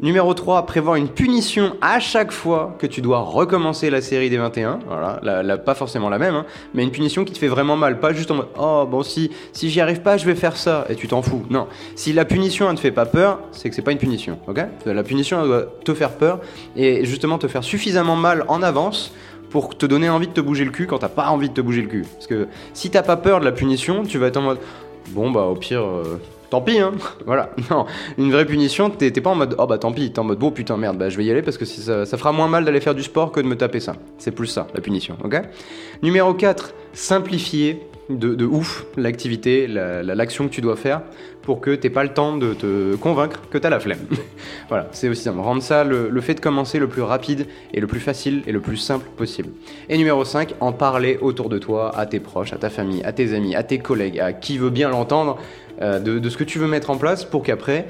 Numéro 0.00 0.32
3, 0.32 0.64
prévoir 0.64 0.94
une 0.94 1.08
punition 1.08 1.74
à 1.80 1.98
chaque 1.98 2.30
fois 2.30 2.76
que 2.78 2.86
tu 2.86 3.00
dois 3.00 3.18
recommencer 3.18 3.90
la 3.90 4.00
série 4.00 4.30
des 4.30 4.36
21. 4.36 4.78
Voilà, 4.86 5.58
pas 5.58 5.74
forcément 5.74 6.08
la 6.08 6.18
même, 6.18 6.36
hein, 6.36 6.46
mais 6.72 6.84
une 6.84 6.92
punition 6.92 7.24
qui 7.24 7.32
te 7.32 7.38
fait 7.38 7.48
vraiment 7.48 7.76
mal. 7.76 7.98
Pas 7.98 8.12
juste 8.12 8.30
en 8.30 8.36
mode 8.36 8.46
Oh, 8.56 8.86
bon, 8.88 9.02
si, 9.02 9.32
si 9.52 9.70
j'y 9.70 9.80
arrive 9.80 10.00
pas, 10.00 10.16
je 10.16 10.24
vais 10.24 10.36
faire 10.36 10.56
ça, 10.56 10.86
et 10.88 10.94
tu 10.94 11.08
t'en 11.08 11.20
fous. 11.20 11.44
Non. 11.50 11.66
Si 11.96 12.12
la 12.12 12.24
punition, 12.24 12.70
ne 12.70 12.76
te 12.76 12.80
fait 12.80 12.92
pas 12.92 13.06
peur, 13.06 13.40
c'est 13.50 13.68
que 13.70 13.74
c'est 13.74 13.82
pas 13.82 13.90
une 13.90 13.98
punition, 13.98 14.38
ok? 14.46 14.60
La 14.86 15.02
punition, 15.02 15.40
elle 15.40 15.48
doit 15.48 15.66
te 15.84 15.92
faire 15.94 16.10
peur 16.10 16.38
et 16.76 17.04
justement 17.04 17.38
te 17.38 17.48
faire 17.48 17.64
suffisamment 17.64 18.14
mal 18.14 18.44
en 18.46 18.62
avance 18.62 19.12
pour 19.50 19.76
te 19.76 19.84
donner 19.84 20.08
envie 20.08 20.28
de 20.28 20.32
te 20.32 20.40
bouger 20.40 20.64
le 20.64 20.70
cul 20.70 20.86
quand 20.86 20.98
t'as 20.98 21.08
pas 21.08 21.28
envie 21.30 21.48
de 21.48 21.54
te 21.54 21.60
bouger 21.60 21.82
le 21.82 21.88
cul. 21.88 22.06
Parce 22.14 22.28
que 22.28 22.46
si 22.72 22.90
t'as 22.90 23.02
pas 23.02 23.16
peur 23.16 23.40
de 23.40 23.44
la 23.44 23.52
punition, 23.52 24.04
tu 24.04 24.18
vas 24.18 24.28
être 24.28 24.36
en 24.36 24.42
mode 24.42 24.58
Bon, 25.10 25.30
bah, 25.30 25.42
au 25.42 25.56
pire. 25.56 25.82
Euh, 25.82 26.20
tant 26.50 26.60
pis, 26.60 26.78
hein. 26.78 26.92
Voilà. 27.26 27.50
Non, 27.70 27.86
une 28.16 28.32
vraie 28.32 28.46
punition, 28.46 28.90
t'es 28.90 29.10
pas 29.10 29.30
en 29.30 29.34
mode 29.34 29.54
oh 29.58 29.66
bah 29.66 29.78
tant 29.78 29.92
pis, 29.92 30.12
t'es 30.12 30.18
en 30.18 30.24
mode 30.24 30.38
bon 30.38 30.50
putain 30.50 30.76
merde, 30.76 30.98
bah 30.98 31.08
je 31.08 31.16
vais 31.16 31.24
y 31.24 31.30
aller 31.30 31.42
parce 31.42 31.58
que 31.58 31.64
ça, 31.64 32.06
ça 32.06 32.16
fera 32.18 32.32
moins 32.32 32.48
mal 32.48 32.64
d'aller 32.64 32.80
faire 32.80 32.94
du 32.94 33.02
sport 33.02 33.32
que 33.32 33.40
de 33.40 33.46
me 33.46 33.56
taper 33.56 33.80
ça. 33.80 33.96
C'est 34.18 34.32
plus 34.32 34.46
ça, 34.46 34.66
la 34.74 34.80
punition, 34.80 35.16
ok? 35.22 35.40
Numéro 36.02 36.34
4, 36.34 36.74
simplifier 36.92 37.82
de, 38.08 38.44
ouf 38.44 38.86
l'activité, 38.96 39.66
l'action 39.66 40.48
que 40.48 40.52
tu 40.52 40.60
dois 40.60 40.76
faire 40.76 41.02
pour 41.48 41.62
que 41.62 41.74
t'aies 41.74 41.88
pas 41.88 42.02
le 42.02 42.12
temps 42.12 42.36
de 42.36 42.52
te 42.52 42.94
convaincre 42.96 43.40
que 43.48 43.56
t'as 43.56 43.70
la 43.70 43.80
flemme. 43.80 44.00
voilà, 44.68 44.86
c'est 44.92 45.08
aussi 45.08 45.22
simple. 45.22 45.40
Rendre 45.40 45.62
ça 45.62 45.82
le, 45.82 46.10
le, 46.10 46.20
fait 46.20 46.34
de 46.34 46.40
commencer 46.40 46.78
le 46.78 46.88
plus 46.88 47.00
rapide 47.00 47.46
et 47.72 47.80
le 47.80 47.86
plus 47.86 48.00
facile 48.00 48.42
et 48.46 48.52
le 48.52 48.60
plus 48.60 48.76
simple 48.76 49.08
possible. 49.16 49.48
Et 49.88 49.96
numéro 49.96 50.26
5, 50.26 50.56
en 50.60 50.72
parler 50.72 51.16
autour 51.22 51.48
de 51.48 51.56
toi, 51.56 51.98
à 51.98 52.04
tes 52.04 52.20
proches, 52.20 52.52
à 52.52 52.58
ta 52.58 52.68
famille, 52.68 53.02
à 53.02 53.14
tes 53.14 53.32
amis, 53.32 53.54
à 53.54 53.62
tes 53.62 53.78
collègues, 53.78 54.20
à 54.20 54.34
qui 54.34 54.58
veut 54.58 54.68
bien 54.68 54.90
l'entendre 54.90 55.38
euh, 55.80 55.98
de, 55.98 56.28
ce 56.28 56.36
que 56.36 56.44
tu 56.44 56.58
veux 56.58 56.66
mettre 56.66 56.90
en 56.90 56.98
place 56.98 57.24
pour 57.24 57.42
qu'après 57.42 57.86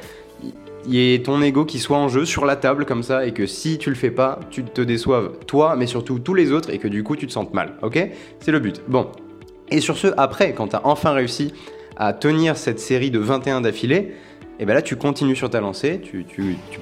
il 0.87 0.95
y 0.95 1.15
ait 1.15 1.19
ton 1.25 1.43
ego 1.43 1.65
qui 1.65 1.81
soit 1.81 1.99
en 1.99 2.07
jeu 2.07 2.25
sur 2.25 2.45
la 2.45 2.55
table 2.55 2.85
comme 2.85 3.03
ça 3.03 3.27
et 3.27 3.33
que 3.33 3.47
si 3.47 3.79
tu 3.79 3.91
le 3.91 3.97
fais 3.97 4.13
pas, 4.13 4.39
tu 4.53 4.63
te 4.63 4.83
déçoives 4.83 5.33
toi, 5.49 5.75
mais 5.77 5.89
surtout 5.89 6.21
tous 6.21 6.35
les 6.35 6.53
autres 6.53 6.71
et 6.71 6.79
que 6.79 6.87
du 6.87 7.03
coup 7.03 7.17
tu 7.17 7.27
te 7.27 7.33
sentes 7.33 7.53
mal. 7.55 7.75
Ok? 7.83 7.99
C'est 8.39 8.53
le 8.53 8.61
but. 8.61 8.83
Bon. 8.87 9.09
Et 9.71 9.81
sur 9.81 9.99
ce, 9.99 10.07
après, 10.17 10.53
quand 10.53 10.69
tu 10.69 10.77
as 10.77 10.87
enfin 10.87 11.11
réussi 11.11 11.53
à 11.99 12.13
tenir 12.13 12.57
cette 12.57 12.81
série 12.81 13.11
de 13.11 13.19
21 13.19 13.61
d'affilée, 13.61 14.15
et 14.61 14.65
bien 14.65 14.75
là 14.75 14.83
tu 14.83 14.97
continues 14.97 15.37
sur 15.37 15.51
ta 15.51 15.61
lancée, 15.61 16.01
tu, 16.01 16.25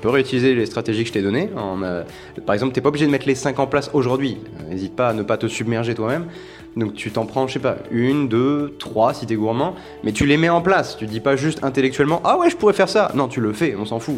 peux 0.00 0.09
réutiliser 0.09 0.55
les 0.55 0.66
stratégies 0.66 1.02
que 1.02 1.09
je 1.09 1.12
t'ai 1.14 1.22
données. 1.22 1.50
Euh, 1.57 2.05
par 2.44 2.55
exemple, 2.55 2.72
tu 2.72 2.79
n'es 2.79 2.83
pas 2.83 2.88
obligé 2.88 3.07
de 3.07 3.11
mettre 3.11 3.26
les 3.26 3.35
5 3.35 3.59
en 3.59 3.66
place 3.66 3.90
aujourd'hui. 3.92 4.38
N'hésite 4.68 4.94
pas 4.94 5.09
à 5.09 5.12
ne 5.12 5.22
pas 5.22 5.37
te 5.37 5.46
submerger 5.46 5.94
toi-même. 5.94 6.26
Donc 6.76 6.92
tu 6.92 7.10
t'en 7.10 7.24
prends, 7.24 7.46
je 7.46 7.54
sais 7.54 7.58
pas, 7.58 7.78
une, 7.90 8.28
deux, 8.28 8.74
trois 8.78 9.14
si 9.14 9.24
t'es 9.24 9.34
gourmand, 9.34 9.74
mais 10.04 10.12
tu 10.12 10.26
les 10.26 10.36
mets 10.36 10.50
en 10.50 10.60
place. 10.60 10.96
Tu 10.98 11.06
dis 11.06 11.20
pas 11.20 11.34
juste 11.34 11.64
intellectuellement, 11.64 12.20
ah 12.24 12.36
ouais, 12.36 12.50
je 12.50 12.56
pourrais 12.56 12.74
faire 12.74 12.88
ça. 12.88 13.10
Non, 13.14 13.28
tu 13.28 13.40
le 13.40 13.54
fais, 13.54 13.74
on 13.78 13.86
s'en 13.86 13.98
fout. 13.98 14.16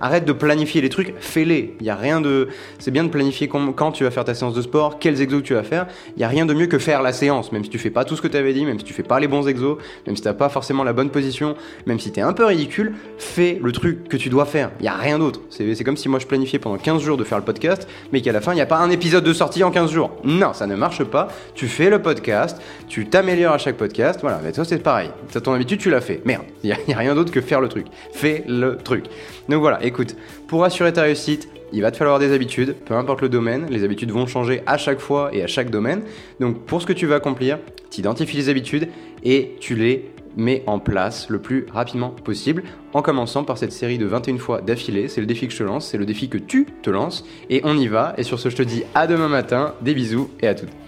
Arrête 0.00 0.24
de 0.24 0.32
planifier 0.32 0.80
les 0.80 0.88
trucs, 0.88 1.14
fais-les. 1.20 1.76
Il 1.80 1.86
y 1.86 1.90
a 1.90 1.94
rien 1.94 2.20
de. 2.20 2.48
C'est 2.78 2.90
bien 2.90 3.04
de 3.04 3.10
planifier 3.10 3.48
quand 3.48 3.92
tu 3.92 4.04
vas 4.04 4.10
faire 4.10 4.24
ta 4.24 4.34
séance 4.34 4.54
de 4.54 4.62
sport, 4.62 4.98
quels 4.98 5.20
exos 5.20 5.42
tu 5.42 5.54
vas 5.54 5.62
faire. 5.62 5.86
Il 6.16 6.20
y 6.20 6.24
a 6.24 6.28
rien 6.28 6.46
de 6.46 6.54
mieux 6.54 6.66
que 6.66 6.78
faire 6.78 7.02
la 7.02 7.12
séance, 7.12 7.52
même 7.52 7.62
si 7.64 7.70
tu 7.70 7.78
fais 7.78 7.90
pas 7.90 8.04
tout 8.04 8.16
ce 8.16 8.22
que 8.22 8.28
tu 8.28 8.36
avais 8.36 8.54
dit, 8.54 8.64
même 8.64 8.78
si 8.78 8.84
tu 8.84 8.94
fais 8.94 9.02
pas 9.02 9.20
les 9.20 9.28
bons 9.28 9.46
exos, 9.46 9.76
même 10.06 10.16
si 10.16 10.22
t'as 10.22 10.32
pas 10.32 10.48
forcément 10.48 10.84
la 10.84 10.94
bonne 10.94 11.10
position, 11.10 11.56
même 11.86 12.00
si 12.00 12.10
t'es 12.10 12.22
un 12.22 12.32
peu 12.32 12.46
ridicule, 12.46 12.94
fais 13.18 13.60
le 13.62 13.72
truc 13.72 14.08
que 14.08 14.16
tu 14.16 14.30
dois 14.30 14.46
faire. 14.46 14.70
Il 14.80 14.86
y 14.86 14.88
a 14.88 14.94
rien 14.94 15.18
d'autre. 15.18 15.40
C'est 15.50 15.84
comme 15.84 15.96
si 15.96 16.08
moi 16.08 16.18
je 16.18 16.26
planifiais 16.26 16.58
pendant 16.58 16.78
15 16.78 17.02
jours 17.02 17.16
de 17.18 17.24
faire 17.24 17.38
le 17.38 17.44
podcast, 17.44 17.86
mais 18.12 18.22
qu'à 18.22 18.32
la 18.32 18.40
fin 18.40 18.52
il 18.52 18.56
n'y 18.56 18.62
a 18.62 18.66
pas 18.66 18.78
un 18.78 18.90
épisode 18.90 19.24
de 19.24 19.32
sortie 19.34 19.62
en 19.62 19.70
15 19.70 19.90
jours. 19.90 20.10
Non, 20.24 20.54
ça 20.54 20.66
ne 20.66 20.74
marche 20.74 21.04
pas. 21.04 21.28
Tu 21.54 21.68
fais 21.68 21.90
le 21.90 21.97
podcast, 21.98 22.60
tu 22.88 23.06
t'améliores 23.06 23.54
à 23.54 23.58
chaque 23.58 23.76
podcast, 23.76 24.20
voilà, 24.22 24.40
mais 24.42 24.52
toi 24.52 24.64
c'est 24.64 24.78
pareil. 24.78 25.10
C'est 25.28 25.42
ton 25.42 25.52
habitude, 25.52 25.80
tu 25.80 25.90
l'as 25.90 26.00
fait. 26.00 26.22
Merde, 26.24 26.44
il 26.64 26.74
n'y 26.86 26.94
a, 26.94 26.98
rien 26.98 27.14
d'autre 27.14 27.32
que 27.32 27.40
faire 27.40 27.60
le 27.60 27.68
truc. 27.68 27.86
Fais 28.12 28.44
le 28.46 28.76
truc. 28.76 29.06
Donc 29.48 29.60
voilà, 29.60 29.84
écoute, 29.84 30.16
pour 30.46 30.64
assurer 30.64 30.92
ta 30.92 31.02
réussite, 31.02 31.48
il 31.72 31.82
va 31.82 31.90
te 31.90 31.96
falloir 31.96 32.18
des 32.18 32.32
habitudes, 32.32 32.74
peu 32.86 32.94
importe 32.94 33.20
le 33.20 33.28
domaine, 33.28 33.66
les 33.70 33.84
habitudes 33.84 34.10
vont 34.10 34.26
changer 34.26 34.62
à 34.66 34.78
chaque 34.78 35.00
fois 35.00 35.30
et 35.32 35.42
à 35.42 35.46
chaque 35.46 35.70
domaine. 35.70 36.02
Donc 36.40 36.64
pour 36.64 36.80
ce 36.80 36.86
que 36.86 36.92
tu 36.92 37.06
veux 37.06 37.14
accomplir, 37.14 37.58
tu 37.90 38.00
identifies 38.00 38.36
les 38.36 38.48
habitudes 38.48 38.88
et 39.22 39.56
tu 39.60 39.74
les 39.74 40.10
mets 40.36 40.62
en 40.66 40.78
place 40.78 41.28
le 41.28 41.40
plus 41.40 41.66
rapidement 41.70 42.10
possible 42.10 42.62
en 42.94 43.02
commençant 43.02 43.44
par 43.44 43.58
cette 43.58 43.72
série 43.72 43.98
de 43.98 44.06
21 44.06 44.38
fois 44.38 44.60
d'affilée. 44.60 45.08
C'est 45.08 45.20
le 45.20 45.26
défi 45.26 45.46
que 45.46 45.52
je 45.52 45.58
te 45.58 45.64
lance, 45.64 45.88
c'est 45.88 45.98
le 45.98 46.06
défi 46.06 46.28
que 46.28 46.38
tu 46.38 46.66
te 46.82 46.90
lances 46.90 47.24
et 47.50 47.60
on 47.64 47.76
y 47.76 47.88
va. 47.88 48.14
Et 48.16 48.22
sur 48.22 48.38
ce, 48.38 48.48
je 48.48 48.56
te 48.56 48.62
dis 48.62 48.84
à 48.94 49.06
demain 49.06 49.28
matin, 49.28 49.74
des 49.82 49.94
bisous 49.94 50.30
et 50.40 50.48
à 50.48 50.54
toutes. 50.54 50.78